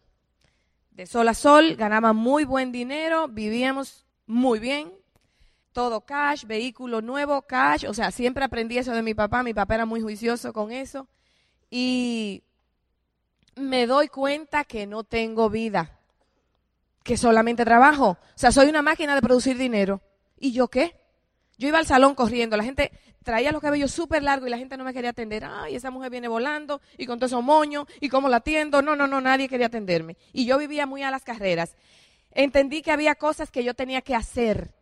De 0.90 1.06
sol 1.06 1.26
a 1.26 1.32
sol, 1.32 1.74
ganaba 1.76 2.12
muy 2.12 2.44
buen 2.44 2.70
dinero, 2.70 3.26
vivíamos 3.26 4.04
muy 4.26 4.58
bien. 4.58 4.92
Todo 5.72 6.02
cash, 6.02 6.44
vehículo 6.44 7.00
nuevo, 7.00 7.40
cash. 7.42 7.86
O 7.86 7.94
sea, 7.94 8.10
siempre 8.10 8.44
aprendí 8.44 8.76
eso 8.76 8.92
de 8.92 9.02
mi 9.02 9.14
papá. 9.14 9.42
Mi 9.42 9.54
papá 9.54 9.76
era 9.76 9.86
muy 9.86 10.02
juicioso 10.02 10.52
con 10.52 10.70
eso. 10.70 11.08
Y 11.70 12.42
me 13.56 13.86
doy 13.86 14.08
cuenta 14.08 14.64
que 14.64 14.86
no 14.86 15.02
tengo 15.02 15.48
vida, 15.48 15.98
que 17.04 17.16
solamente 17.16 17.64
trabajo. 17.64 18.10
O 18.10 18.18
sea, 18.34 18.52
soy 18.52 18.68
una 18.68 18.82
máquina 18.82 19.14
de 19.14 19.22
producir 19.22 19.56
dinero. 19.56 20.02
¿Y 20.38 20.52
yo 20.52 20.68
qué? 20.68 20.97
Yo 21.58 21.68
iba 21.68 21.78
al 21.78 21.86
salón 21.86 22.14
corriendo, 22.14 22.56
la 22.56 22.64
gente 22.64 22.92
traía 23.24 23.52
los 23.52 23.60
cabellos 23.60 23.90
súper 23.90 24.22
largos 24.22 24.46
y 24.46 24.50
la 24.50 24.58
gente 24.58 24.76
no 24.76 24.84
me 24.84 24.94
quería 24.94 25.10
atender. 25.10 25.44
Ay, 25.44 25.74
esa 25.74 25.90
mujer 25.90 26.10
viene 26.10 26.28
volando 26.28 26.80
y 26.96 27.04
con 27.04 27.18
todo 27.18 27.26
esos 27.26 27.42
moños 27.42 27.84
y 28.00 28.08
cómo 28.08 28.28
la 28.28 28.38
atiendo. 28.38 28.80
No, 28.80 28.96
no, 28.96 29.06
no, 29.06 29.20
nadie 29.20 29.48
quería 29.48 29.66
atenderme. 29.66 30.16
Y 30.32 30.46
yo 30.46 30.56
vivía 30.56 30.86
muy 30.86 31.02
a 31.02 31.10
las 31.10 31.24
carreras. 31.24 31.76
Entendí 32.30 32.80
que 32.80 32.92
había 32.92 33.16
cosas 33.16 33.50
que 33.50 33.64
yo 33.64 33.74
tenía 33.74 34.00
que 34.02 34.14
hacer. 34.14 34.72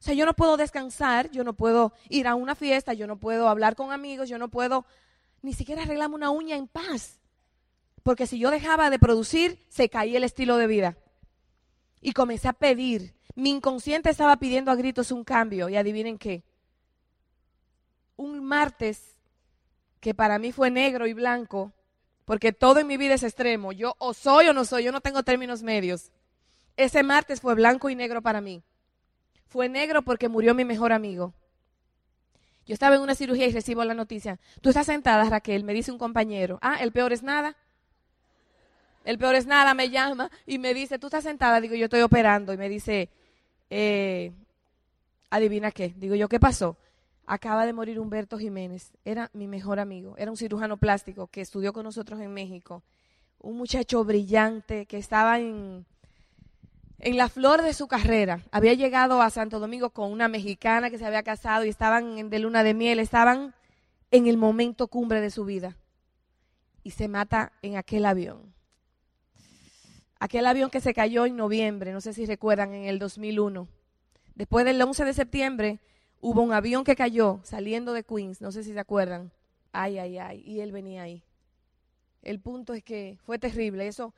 O 0.00 0.02
sea, 0.02 0.14
yo 0.14 0.26
no 0.26 0.34
puedo 0.34 0.56
descansar, 0.56 1.30
yo 1.30 1.44
no 1.44 1.54
puedo 1.54 1.92
ir 2.08 2.26
a 2.26 2.34
una 2.34 2.54
fiesta, 2.54 2.94
yo 2.94 3.06
no 3.06 3.18
puedo 3.18 3.48
hablar 3.48 3.76
con 3.76 3.92
amigos, 3.92 4.28
yo 4.28 4.38
no 4.38 4.48
puedo 4.48 4.86
ni 5.42 5.52
siquiera 5.52 5.82
arreglarme 5.82 6.14
una 6.14 6.30
uña 6.30 6.56
en 6.56 6.68
paz. 6.68 7.20
Porque 8.02 8.26
si 8.26 8.38
yo 8.38 8.50
dejaba 8.50 8.90
de 8.90 8.98
producir, 8.98 9.64
se 9.68 9.88
caía 9.88 10.16
el 10.16 10.24
estilo 10.24 10.56
de 10.56 10.66
vida. 10.66 10.98
Y 12.00 12.12
comencé 12.12 12.48
a 12.48 12.52
pedir. 12.54 13.14
Mi 13.34 13.50
inconsciente 13.50 14.10
estaba 14.10 14.36
pidiendo 14.36 14.70
a 14.70 14.76
gritos 14.76 15.10
un 15.10 15.24
cambio. 15.24 15.68
Y 15.68 15.76
adivinen 15.76 16.18
qué. 16.18 16.42
Un 18.16 18.44
martes 18.44 19.14
que 20.00 20.14
para 20.14 20.38
mí 20.38 20.52
fue 20.52 20.70
negro 20.70 21.06
y 21.06 21.14
blanco, 21.14 21.72
porque 22.26 22.52
todo 22.52 22.78
en 22.78 22.86
mi 22.86 22.96
vida 22.96 23.14
es 23.14 23.22
extremo. 23.22 23.72
Yo 23.72 23.94
o 23.98 24.12
soy 24.12 24.48
o 24.48 24.52
no 24.52 24.64
soy, 24.64 24.84
yo 24.84 24.92
no 24.92 25.00
tengo 25.00 25.22
términos 25.22 25.62
medios. 25.62 26.12
Ese 26.76 27.02
martes 27.02 27.40
fue 27.40 27.54
blanco 27.54 27.88
y 27.88 27.94
negro 27.94 28.20
para 28.20 28.40
mí. 28.40 28.62
Fue 29.46 29.68
negro 29.68 30.02
porque 30.02 30.28
murió 30.28 30.54
mi 30.54 30.64
mejor 30.64 30.92
amigo. 30.92 31.32
Yo 32.66 32.74
estaba 32.74 32.96
en 32.96 33.02
una 33.02 33.14
cirugía 33.14 33.46
y 33.46 33.52
recibo 33.52 33.84
la 33.84 33.94
noticia. 33.94 34.38
Tú 34.60 34.70
estás 34.70 34.86
sentada, 34.86 35.24
Raquel, 35.28 35.64
me 35.64 35.74
dice 35.74 35.92
un 35.92 35.98
compañero. 35.98 36.58
Ah, 36.62 36.76
el 36.80 36.92
peor 36.92 37.12
es 37.12 37.22
nada. 37.22 37.56
El 39.04 39.18
peor 39.18 39.34
es 39.34 39.46
nada, 39.46 39.74
me 39.74 39.90
llama 39.90 40.30
y 40.46 40.58
me 40.58 40.72
dice, 40.72 40.98
tú 40.98 41.08
estás 41.08 41.24
sentada, 41.24 41.60
digo, 41.60 41.74
yo 41.74 41.84
estoy 41.84 42.00
operando. 42.00 42.52
Y 42.52 42.56
me 42.56 42.68
dice, 42.68 43.10
eh, 43.76 44.32
adivina 45.30 45.72
qué. 45.72 45.92
Digo 45.96 46.14
yo, 46.14 46.28
¿qué 46.28 46.38
pasó? 46.38 46.76
Acaba 47.26 47.66
de 47.66 47.72
morir 47.72 47.98
Humberto 47.98 48.38
Jiménez. 48.38 48.92
Era 49.04 49.30
mi 49.32 49.48
mejor 49.48 49.80
amigo. 49.80 50.14
Era 50.16 50.30
un 50.30 50.36
cirujano 50.36 50.76
plástico 50.76 51.26
que 51.26 51.40
estudió 51.40 51.72
con 51.72 51.82
nosotros 51.82 52.20
en 52.20 52.32
México. 52.32 52.84
Un 53.40 53.56
muchacho 53.56 54.04
brillante 54.04 54.86
que 54.86 54.96
estaba 54.96 55.40
en, 55.40 55.84
en 57.00 57.16
la 57.16 57.28
flor 57.28 57.62
de 57.62 57.74
su 57.74 57.88
carrera. 57.88 58.42
Había 58.52 58.74
llegado 58.74 59.20
a 59.20 59.30
Santo 59.30 59.58
Domingo 59.58 59.90
con 59.90 60.12
una 60.12 60.28
mexicana 60.28 60.88
que 60.88 60.98
se 60.98 61.06
había 61.06 61.24
casado 61.24 61.64
y 61.64 61.68
estaban 61.68 62.30
de 62.30 62.38
luna 62.38 62.62
de 62.62 62.74
miel. 62.74 63.00
Estaban 63.00 63.54
en 64.12 64.28
el 64.28 64.36
momento 64.36 64.86
cumbre 64.86 65.20
de 65.20 65.30
su 65.30 65.44
vida. 65.44 65.76
Y 66.84 66.92
se 66.92 67.08
mata 67.08 67.50
en 67.60 67.76
aquel 67.76 68.06
avión 68.06 68.54
aquel 70.24 70.46
avión 70.46 70.70
que 70.70 70.80
se 70.80 70.94
cayó 70.94 71.26
en 71.26 71.36
noviembre, 71.36 71.92
no 71.92 72.00
sé 72.00 72.14
si 72.14 72.24
recuerdan, 72.24 72.72
en 72.72 72.84
el 72.84 72.98
2001. 72.98 73.68
Después 74.34 74.64
del 74.64 74.80
11 74.80 75.04
de 75.04 75.12
septiembre 75.12 75.80
hubo 76.22 76.40
un 76.40 76.54
avión 76.54 76.82
que 76.82 76.96
cayó 76.96 77.40
saliendo 77.42 77.92
de 77.92 78.04
Queens, 78.04 78.40
no 78.40 78.50
sé 78.50 78.64
si 78.64 78.72
se 78.72 78.80
acuerdan. 78.80 79.32
Ay, 79.70 79.98
ay, 79.98 80.16
ay, 80.16 80.42
y 80.46 80.60
él 80.60 80.72
venía 80.72 81.02
ahí. 81.02 81.22
El 82.22 82.40
punto 82.40 82.72
es 82.72 82.82
que 82.82 83.18
fue 83.26 83.38
terrible, 83.38 83.86
eso, 83.86 84.14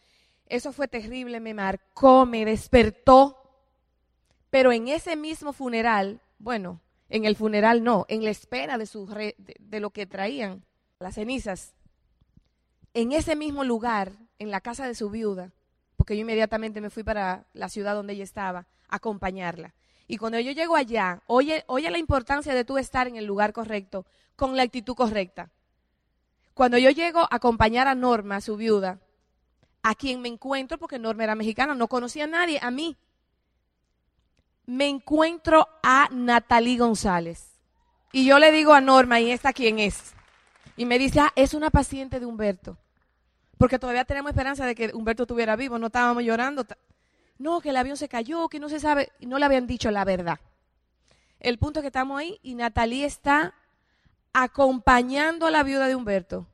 eso 0.47 0.73
fue 0.73 0.87
terrible, 0.87 1.41
me 1.41 1.55
marcó, 1.55 2.25
me 2.25 2.45
despertó. 2.45 3.43
Pero 4.49 4.71
en 4.71 4.87
ese 4.87 5.17
mismo 5.17 5.53
funeral, 5.53 6.21
bueno, 6.39 6.81
en 7.09 7.25
el 7.25 7.35
funeral 7.35 7.83
no, 7.83 8.07
en 8.09 8.23
la 8.23 8.31
espera 8.31 8.79
de, 8.79 8.87
su 8.87 9.09
de 9.09 9.81
lo 9.81 9.91
que 9.91 10.07
traían, 10.07 10.65
las 11.01 11.17
cenizas, 11.17 11.75
en 12.95 13.11
ese 13.11 13.35
mismo 13.35 13.65
lugar, 13.65 14.13
en 14.39 14.53
la 14.53 14.61
casa 14.61 14.87
de 14.87 14.95
su 14.95 15.11
viuda, 15.11 15.53
porque 16.07 16.19
yo 16.19 16.23
inmediatamente 16.23 16.81
me 16.81 16.89
fui 16.89 17.03
para 17.03 17.47
la 17.53 17.69
ciudad 17.69 17.97
donde 17.97 18.13
ella 18.13 18.23
estaba 18.23 18.61
a 18.89 18.95
acompañarla. 18.95 19.75
Y 20.07 20.19
cuando 20.19 20.39
yo 20.39 20.53
llego 20.53 20.77
allá, 20.77 21.21
oye, 21.27 21.65
oye 21.67 21.91
la 21.91 21.99
importancia 21.99 22.55
de 22.55 22.65
tú 22.65 22.79
estar 22.79 23.09
en 23.09 23.17
el 23.17 23.25
lugar 23.25 23.53
correcto, 23.53 24.07
con 24.37 24.57
la 24.57 24.63
actitud 24.63 24.95
correcta. 24.95 25.51
Cuando 26.55 26.79
yo 26.79 26.91
llego 26.91 27.23
a 27.23 27.29
acompañar 27.33 27.89
a 27.89 27.97
Norma, 27.97 28.41
su 28.41 28.57
viuda, 28.57 29.01
a 29.83 29.97
quien 29.97 30.21
me 30.21 30.29
encuentro, 30.29 30.79
porque 30.79 31.01
Norma 31.01 31.25
era 31.25 31.35
mexicana, 31.35 31.75
no 31.75 31.89
conocía 31.89 32.23
a 32.23 32.29
nadie, 32.29 32.61
a 32.63 32.71
mí. 32.71 32.97
me 34.65 34.87
encuentro 34.87 35.67
a 35.83 36.09
Natalie 36.13 36.79
González. 36.79 37.51
Y 38.13 38.27
yo 38.27 38.39
le 38.39 38.53
digo 38.53 38.75
a 38.75 38.81
Norma, 38.81 39.19
¿y 39.19 39.33
esta 39.33 39.53
quién 39.53 39.81
es? 39.81 40.15
Y 40.77 40.85
me 40.85 41.01
dice, 41.01 41.19
ah, 41.19 41.33
es 41.35 41.53
una 41.53 41.71
paciente 41.71 42.21
de 42.21 42.27
Humberto. 42.27 42.79
Porque 43.59 43.79
todavía 43.79 44.05
tenemos 44.05 44.31
esperanza 44.31 44.67
de 44.67 44.75
que 44.75 44.91
Humberto 44.95 45.23
estuviera 45.23 45.57
vivo, 45.57 45.79
no 45.79 45.87
estábamos 45.87 46.23
llorando. 46.23 46.65
No, 47.39 47.61
que 47.61 47.71
el 47.71 47.77
avión 47.77 47.97
se 47.97 48.09
cayó, 48.09 48.49
que 48.49 48.61
no 48.61 48.69
se 48.69 48.81
sabe, 48.81 49.13
no 49.21 49.39
le 49.39 49.45
habían 49.45 49.67
dicho 49.67 49.91
la 49.91 50.05
verdad. 50.05 50.41
El 51.41 51.59
punto 51.59 51.81
es 51.81 51.83
que 51.83 51.89
estamos 51.89 52.19
ahí 52.19 52.39
y 52.43 52.55
Natalie 52.55 53.05
está 53.05 53.55
acompañando 54.33 55.47
a 55.47 55.51
la 55.51 55.63
viuda 55.63 55.87
de 55.87 55.95
Humberto. 55.95 56.47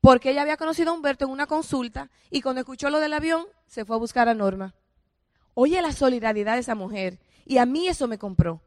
Porque 0.00 0.30
ella 0.30 0.42
había 0.42 0.56
conocido 0.56 0.90
a 0.90 0.94
Humberto 0.94 1.24
en 1.24 1.30
una 1.30 1.46
consulta 1.46 2.10
y 2.30 2.42
cuando 2.42 2.60
escuchó 2.60 2.90
lo 2.90 3.00
del 3.00 3.12
avión 3.12 3.46
se 3.66 3.84
fue 3.84 3.96
a 3.96 3.98
buscar 3.98 4.28
a 4.28 4.34
Norma. 4.34 4.74
Oye 5.54 5.80
la 5.80 5.92
solidaridad 5.92 6.54
de 6.54 6.60
esa 6.60 6.74
mujer. 6.74 7.20
Y 7.44 7.58
a 7.58 7.66
mí 7.66 7.88
eso 7.88 8.08
me 8.08 8.18
compró. 8.18 8.60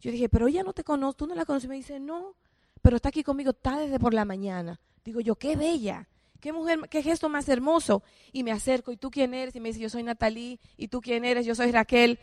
Yo 0.00 0.10
dije, 0.10 0.28
pero 0.28 0.48
ella 0.48 0.62
no 0.62 0.72
te 0.72 0.84
conoce, 0.84 1.16
tú 1.16 1.26
no 1.26 1.34
la 1.34 1.44
conoces. 1.44 1.68
Me 1.68 1.76
dice, 1.76 1.98
no, 1.98 2.34
pero 2.82 2.96
está 2.96 3.08
aquí 3.08 3.22
conmigo, 3.22 3.50
está 3.50 3.78
desde 3.78 3.98
por 3.98 4.14
la 4.14 4.24
mañana. 4.24 4.80
Digo 5.04 5.20
yo, 5.20 5.36
qué 5.36 5.56
bella, 5.56 6.08
qué 6.44 6.52
mujer, 6.52 6.78
qué 6.90 7.02
gesto 7.02 7.30
más 7.30 7.48
hermoso. 7.48 8.02
Y 8.30 8.42
me 8.42 8.52
acerco, 8.52 8.92
¿y 8.92 8.98
tú 8.98 9.10
quién 9.10 9.32
eres? 9.32 9.56
Y 9.56 9.60
me 9.60 9.70
dice, 9.70 9.80
yo 9.80 9.88
soy 9.88 10.02
Natalie, 10.02 10.60
¿y 10.76 10.88
tú 10.88 11.00
quién 11.00 11.24
eres? 11.24 11.46
Yo 11.46 11.54
soy 11.54 11.72
Raquel. 11.72 12.18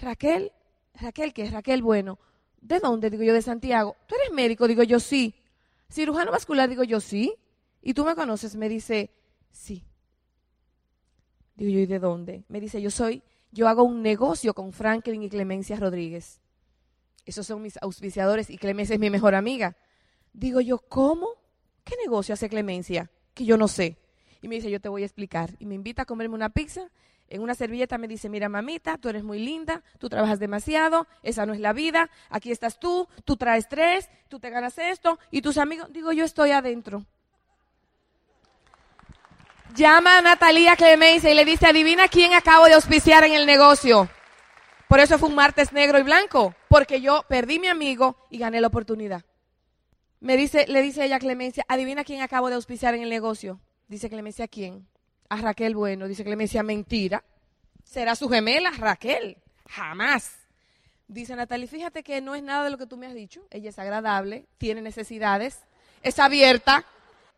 Raquel, 0.00 0.50
Raquel, 0.94 1.34
¿qué 1.34 1.42
es? 1.42 1.52
Raquel, 1.52 1.82
bueno. 1.82 2.18
¿De 2.58 2.80
dónde? 2.80 3.10
Digo 3.10 3.22
yo, 3.22 3.34
de 3.34 3.42
Santiago. 3.42 3.94
¿Tú 4.06 4.14
eres 4.14 4.32
médico? 4.32 4.66
Digo 4.66 4.82
yo, 4.82 4.98
sí. 4.98 5.34
¿Cirujano 5.90 6.30
vascular? 6.30 6.70
Digo 6.70 6.84
yo, 6.84 7.00
sí. 7.00 7.34
¿Y 7.82 7.92
tú 7.92 8.06
me 8.06 8.14
conoces? 8.14 8.56
Me 8.56 8.70
dice, 8.70 9.10
sí. 9.50 9.84
Digo 11.54 11.70
yo, 11.72 11.80
¿y 11.80 11.86
de 11.86 11.98
dónde? 11.98 12.44
Me 12.48 12.60
dice, 12.60 12.80
yo 12.80 12.90
soy, 12.90 13.22
yo 13.52 13.68
hago 13.68 13.82
un 13.82 14.00
negocio 14.00 14.54
con 14.54 14.72
Franklin 14.72 15.22
y 15.22 15.28
Clemencia 15.28 15.76
Rodríguez. 15.76 16.40
Esos 17.26 17.46
son 17.46 17.60
mis 17.60 17.76
auspiciadores 17.82 18.48
y 18.48 18.56
Clemencia 18.56 18.94
es 18.94 19.00
mi 19.00 19.10
mejor 19.10 19.34
amiga. 19.34 19.76
Digo 20.32 20.62
yo, 20.62 20.78
¿cómo? 20.78 21.28
¿Qué 21.84 21.94
negocio 22.02 22.32
hace 22.32 22.48
Clemencia? 22.48 23.10
Que 23.36 23.44
yo 23.44 23.56
no 23.56 23.68
sé. 23.68 23.96
Y 24.42 24.48
me 24.48 24.56
dice, 24.56 24.68
yo 24.68 24.80
te 24.80 24.88
voy 24.88 25.02
a 25.02 25.06
explicar. 25.06 25.50
Y 25.60 25.66
me 25.66 25.76
invita 25.76 26.02
a 26.02 26.06
comerme 26.06 26.34
una 26.34 26.48
pizza 26.48 26.90
en 27.28 27.42
una 27.42 27.54
servilleta 27.54 27.98
me 27.98 28.08
dice, 28.08 28.28
mira 28.28 28.48
mamita, 28.48 28.98
tú 28.98 29.08
eres 29.08 29.24
muy 29.24 29.40
linda, 29.40 29.82
tú 29.98 30.08
trabajas 30.08 30.38
demasiado, 30.38 31.06
esa 31.22 31.44
no 31.44 31.52
es 31.54 31.60
la 31.60 31.72
vida, 31.72 32.08
aquí 32.30 32.52
estás 32.52 32.78
tú, 32.78 33.08
tú 33.24 33.36
traes 33.36 33.68
tres, 33.68 34.08
tú 34.28 34.38
te 34.38 34.50
ganas 34.50 34.78
esto, 34.78 35.18
y 35.30 35.42
tus 35.42 35.58
amigos, 35.58 35.92
digo, 35.92 36.12
yo 36.12 36.24
estoy 36.24 36.52
adentro. 36.52 37.04
Llama 39.74 40.18
a 40.18 40.22
Natalia 40.22 40.76
Clemencia 40.76 41.30
y 41.30 41.34
le 41.34 41.44
dice, 41.44 41.66
adivina 41.66 42.08
quién 42.08 42.32
acabo 42.32 42.66
de 42.66 42.74
auspiciar 42.74 43.24
en 43.24 43.34
el 43.34 43.44
negocio. 43.44 44.08
Por 44.88 45.00
eso 45.00 45.18
fue 45.18 45.28
un 45.28 45.34
martes 45.34 45.72
negro 45.72 45.98
y 45.98 46.02
blanco, 46.02 46.54
porque 46.68 47.00
yo 47.00 47.24
perdí 47.28 47.58
mi 47.58 47.66
amigo 47.66 48.16
y 48.30 48.38
gané 48.38 48.60
la 48.60 48.68
oportunidad. 48.68 49.24
Me 50.20 50.36
dice, 50.36 50.66
le 50.66 50.82
dice 50.82 51.04
ella 51.04 51.18
Clemencia, 51.18 51.64
adivina 51.68 52.04
quién 52.04 52.22
acabo 52.22 52.48
de 52.48 52.54
auspiciar 52.54 52.94
en 52.94 53.02
el 53.02 53.10
negocio. 53.10 53.60
Dice 53.88 54.08
Clemencia, 54.08 54.48
¿quién? 54.48 54.86
a 55.28 55.36
Raquel 55.36 55.74
Bueno. 55.74 56.08
Dice 56.08 56.24
decía 56.24 56.62
mentira. 56.62 57.24
¿Será 57.84 58.16
su 58.16 58.28
gemela 58.28 58.70
Raquel? 58.72 59.38
Jamás. 59.68 60.36
Dice 61.08 61.36
Natalie, 61.36 61.68
fíjate 61.68 62.02
que 62.02 62.20
no 62.20 62.34
es 62.34 62.42
nada 62.42 62.64
de 62.64 62.70
lo 62.70 62.78
que 62.78 62.86
tú 62.86 62.96
me 62.96 63.06
has 63.06 63.14
dicho. 63.14 63.46
Ella 63.50 63.70
es 63.70 63.78
agradable, 63.78 64.46
tiene 64.58 64.82
necesidades, 64.82 65.60
es 66.02 66.18
abierta. 66.18 66.84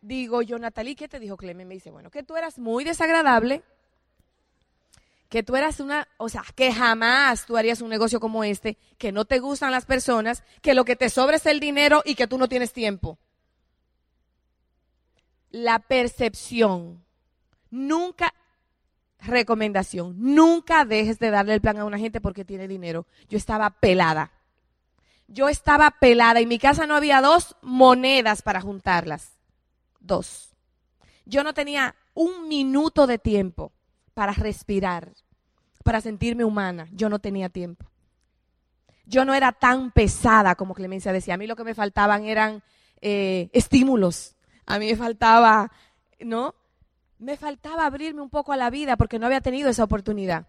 Digo 0.01 0.41
yo, 0.41 0.57
Natalie, 0.57 0.95
¿qué 0.95 1.07
te 1.07 1.19
dijo 1.19 1.37
Clemen? 1.37 1.67
Me 1.67 1.75
dice, 1.75 1.91
bueno, 1.91 2.09
que 2.09 2.23
tú 2.23 2.35
eras 2.35 2.57
muy 2.57 2.83
desagradable, 2.83 3.61
que 5.29 5.43
tú 5.43 5.55
eras 5.55 5.79
una, 5.79 6.07
o 6.17 6.27
sea, 6.27 6.43
que 6.55 6.73
jamás 6.73 7.45
tú 7.45 7.55
harías 7.55 7.81
un 7.81 7.89
negocio 7.89 8.19
como 8.19 8.43
este, 8.43 8.77
que 8.97 9.11
no 9.11 9.25
te 9.25 9.39
gustan 9.39 9.71
las 9.71 9.85
personas, 9.85 10.43
que 10.61 10.73
lo 10.73 10.85
que 10.85 10.95
te 10.95 11.09
sobra 11.09 11.37
es 11.37 11.45
el 11.45 11.59
dinero 11.59 12.01
y 12.03 12.15
que 12.15 12.27
tú 12.27 12.37
no 12.37 12.49
tienes 12.49 12.73
tiempo. 12.73 13.19
La 15.51 15.79
percepción 15.79 17.03
Nunca, 17.71 18.33
recomendación, 19.19 20.15
nunca 20.17 20.85
dejes 20.85 21.19
de 21.19 21.29
darle 21.29 21.53
el 21.53 21.61
plan 21.61 21.77
a 21.77 21.85
una 21.85 21.99
gente 21.99 22.21
porque 22.21 22.45
tiene 22.45 22.67
dinero. 22.67 23.05
Yo 23.29 23.37
estaba 23.37 23.69
pelada. 23.69 24.31
Yo 25.27 25.49
estaba 25.49 25.91
pelada. 25.91 26.39
En 26.39 26.47
mi 26.47 26.57
casa 26.57 26.87
no 26.87 26.95
había 26.95 27.21
dos 27.21 27.55
monedas 27.61 28.41
para 28.41 28.61
juntarlas. 28.61 29.37
Dos. 29.99 30.49
Yo 31.25 31.43
no 31.43 31.53
tenía 31.53 31.95
un 32.15 32.47
minuto 32.47 33.05
de 33.05 33.19
tiempo 33.19 33.71
para 34.19 34.33
respirar, 34.33 35.13
para 35.81 36.01
sentirme 36.01 36.43
humana. 36.43 36.89
Yo 36.91 37.07
no 37.07 37.19
tenía 37.19 37.47
tiempo. 37.47 37.85
Yo 39.05 39.23
no 39.23 39.33
era 39.33 39.53
tan 39.53 39.91
pesada 39.91 40.55
como 40.55 40.73
Clemencia 40.73 41.13
decía. 41.13 41.35
A 41.35 41.37
mí 41.37 41.47
lo 41.47 41.55
que 41.55 41.63
me 41.63 41.73
faltaban 41.73 42.25
eran 42.25 42.61
eh, 42.99 43.49
estímulos. 43.53 44.35
A 44.65 44.77
mí 44.77 44.87
me 44.87 44.97
faltaba, 44.97 45.71
¿no? 46.19 46.53
me 47.17 47.37
faltaba 47.37 47.85
abrirme 47.85 48.21
un 48.21 48.29
poco 48.29 48.51
a 48.51 48.57
la 48.57 48.69
vida 48.69 48.97
porque 48.97 49.19
no 49.19 49.25
había 49.25 49.39
tenido 49.39 49.69
esa 49.69 49.85
oportunidad. 49.85 50.47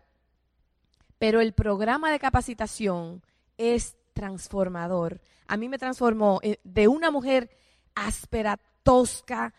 Pero 1.20 1.40
el 1.40 1.52
programa 1.52 2.10
de 2.10 2.18
capacitación 2.18 3.22
es 3.56 3.96
transformador. 4.14 5.20
A 5.46 5.56
mí 5.56 5.68
me 5.68 5.78
transformó 5.78 6.40
eh, 6.42 6.58
de 6.64 6.88
una 6.88 7.12
mujer 7.12 7.56
áspera, 7.94 8.58
tosca, 8.82 9.54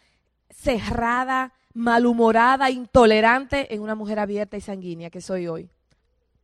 cerrada, 0.50 1.54
malhumorada, 1.74 2.70
intolerante, 2.70 3.74
en 3.74 3.82
una 3.82 3.96
mujer 3.96 4.20
abierta 4.20 4.58
y 4.58 4.62
sanguínea 4.62 5.10
que 5.10 5.22
soy 5.22 5.48
hoy. 5.48 5.70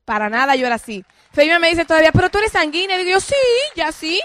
Para 0.06 0.30
nada 0.30 0.56
yo 0.56 0.66
era 0.66 0.76
así. 0.76 1.04
Feima 1.32 1.60
me 1.60 1.70
dice 1.70 1.84
todavía, 1.84 2.12
pero 2.12 2.30
tú 2.30 2.38
eres 2.38 2.52
sanguínea. 2.52 3.02
Y 3.02 3.10
yo, 3.10 3.20
sí, 3.20 3.36
ya 3.76 3.92
sí. 3.92 4.22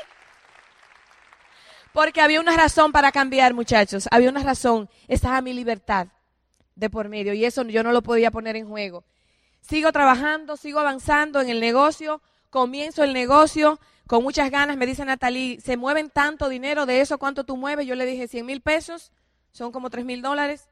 Porque 1.92 2.20
había 2.20 2.40
una 2.40 2.56
razón 2.56 2.92
para 2.92 3.10
cambiar, 3.12 3.52
muchachos. 3.52 4.08
Había 4.10 4.30
una 4.30 4.42
razón. 4.42 4.88
Estaba 5.08 5.40
mi 5.40 5.52
libertad 5.52 6.06
de 6.74 6.88
por 6.88 7.08
medio 7.08 7.34
y 7.34 7.44
eso 7.44 7.62
yo 7.64 7.82
no 7.82 7.92
lo 7.92 8.02
podía 8.02 8.30
poner 8.30 8.56
en 8.56 8.68
juego. 8.68 9.04
Sigo 9.60 9.92
trabajando, 9.92 10.56
sigo 10.56 10.80
avanzando 10.80 11.40
en 11.40 11.48
el 11.48 11.60
negocio, 11.60 12.22
comienzo 12.50 13.04
el 13.04 13.12
negocio 13.12 13.78
con 14.06 14.22
muchas 14.22 14.50
ganas. 14.50 14.76
Me 14.76 14.86
dice 14.86 15.04
Natalie, 15.04 15.60
¿se 15.60 15.76
mueven 15.76 16.10
tanto 16.10 16.48
dinero 16.48 16.86
de 16.86 17.00
eso? 17.00 17.18
¿Cuánto 17.18 17.44
tú 17.44 17.56
mueves? 17.56 17.86
Yo 17.86 17.94
le 17.94 18.06
dije 18.06 18.28
100 18.28 18.46
mil 18.46 18.60
pesos, 18.60 19.12
son 19.52 19.72
como 19.72 19.90
3 19.90 20.04
mil 20.04 20.22
dólares. 20.22 20.68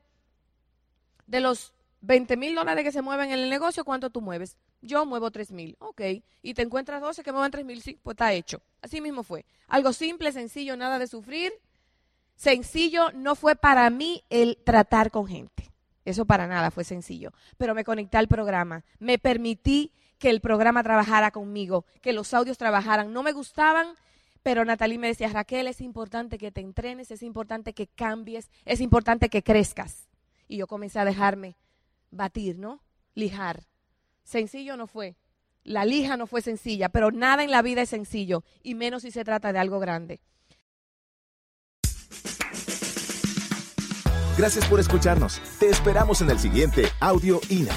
De 1.31 1.38
los 1.38 1.73
20 2.01 2.37
mil 2.37 2.57
dólares 2.57 2.83
que 2.83 2.90
se 2.90 3.03
mueven 3.03 3.31
en 3.31 3.38
el 3.38 3.51
negocio, 3.51 3.85
¿cuánto 3.85 4.11
tú 4.11 4.21
mueves? 4.21 4.57
Yo 4.83 5.07
muevo 5.07 5.31
3 5.31 5.53
mil, 5.53 5.77
ok. 5.79 6.01
Y 6.43 6.55
te 6.55 6.62
encuentras 6.62 7.01
12 7.01 7.23
que 7.23 7.31
mueven 7.31 7.53
3 7.53 7.64
mil, 7.64 7.81
sí, 7.81 8.01
pues 8.03 8.14
está 8.14 8.33
hecho. 8.33 8.61
Así 8.83 9.01
mismo 9.01 9.23
fue. 9.23 9.45
Algo 9.69 9.93
simple, 9.93 10.33
sencillo, 10.33 10.77
nada 10.77 10.99
de 10.99 11.07
sufrir. 11.07 11.53
Sencillo 12.35 13.12
no 13.12 13.37
fue 13.37 13.55
para 13.55 13.88
mí 13.90 14.25
el 14.29 14.59
tratar 14.64 15.12
con 15.12 15.29
gente. 15.29 15.71
Eso 16.05 16.25
para 16.25 16.49
nada 16.49 16.73
fue 16.73 16.83
sencillo. 16.83 17.31
Pero 17.57 17.77
me 17.77 17.85
conecté 17.85 18.16
al 18.16 18.27
programa. 18.27 18.83
Me 18.99 19.19
permití 19.19 19.93
que 20.19 20.31
el 20.31 20.40
programa 20.40 20.83
trabajara 20.83 21.31
conmigo, 21.31 21.85
que 22.03 22.12
los 22.12 22.35
audios 22.35 22.59
trabajaran. 22.59 23.12
No 23.12 23.23
me 23.23 23.31
gustaban, 23.31 23.87
pero 24.43 24.64
Natalie 24.64 24.99
me 24.99 25.07
decía, 25.07 25.29
Raquel, 25.29 25.69
es 25.69 25.81
importante 25.81 26.38
que 26.38 26.51
te 26.51 26.61
entrenes, 26.61 27.12
es 27.12 27.23
importante 27.23 27.73
que 27.73 27.87
cambies, 27.87 28.51
es 28.64 28.81
importante 28.81 29.29
que 29.29 29.45
crezcas. 29.45 30.10
Y 30.50 30.56
yo 30.56 30.66
comencé 30.66 30.98
a 30.98 31.04
dejarme 31.04 31.56
batir, 32.10 32.58
¿no? 32.58 32.82
Lijar. 33.14 33.68
Sencillo 34.24 34.76
no 34.76 34.88
fue. 34.88 35.16
La 35.62 35.84
lija 35.84 36.16
no 36.16 36.26
fue 36.26 36.42
sencilla, 36.42 36.88
pero 36.88 37.12
nada 37.12 37.44
en 37.44 37.52
la 37.52 37.62
vida 37.62 37.82
es 37.82 37.90
sencillo, 37.90 38.42
y 38.60 38.74
menos 38.74 39.02
si 39.02 39.12
se 39.12 39.22
trata 39.22 39.52
de 39.52 39.60
algo 39.60 39.78
grande. 39.78 40.20
Gracias 44.36 44.66
por 44.68 44.80
escucharnos. 44.80 45.40
Te 45.60 45.68
esperamos 45.68 46.20
en 46.20 46.30
el 46.30 46.40
siguiente 46.40 46.86
Audio 46.98 47.40
INA. 47.48 47.76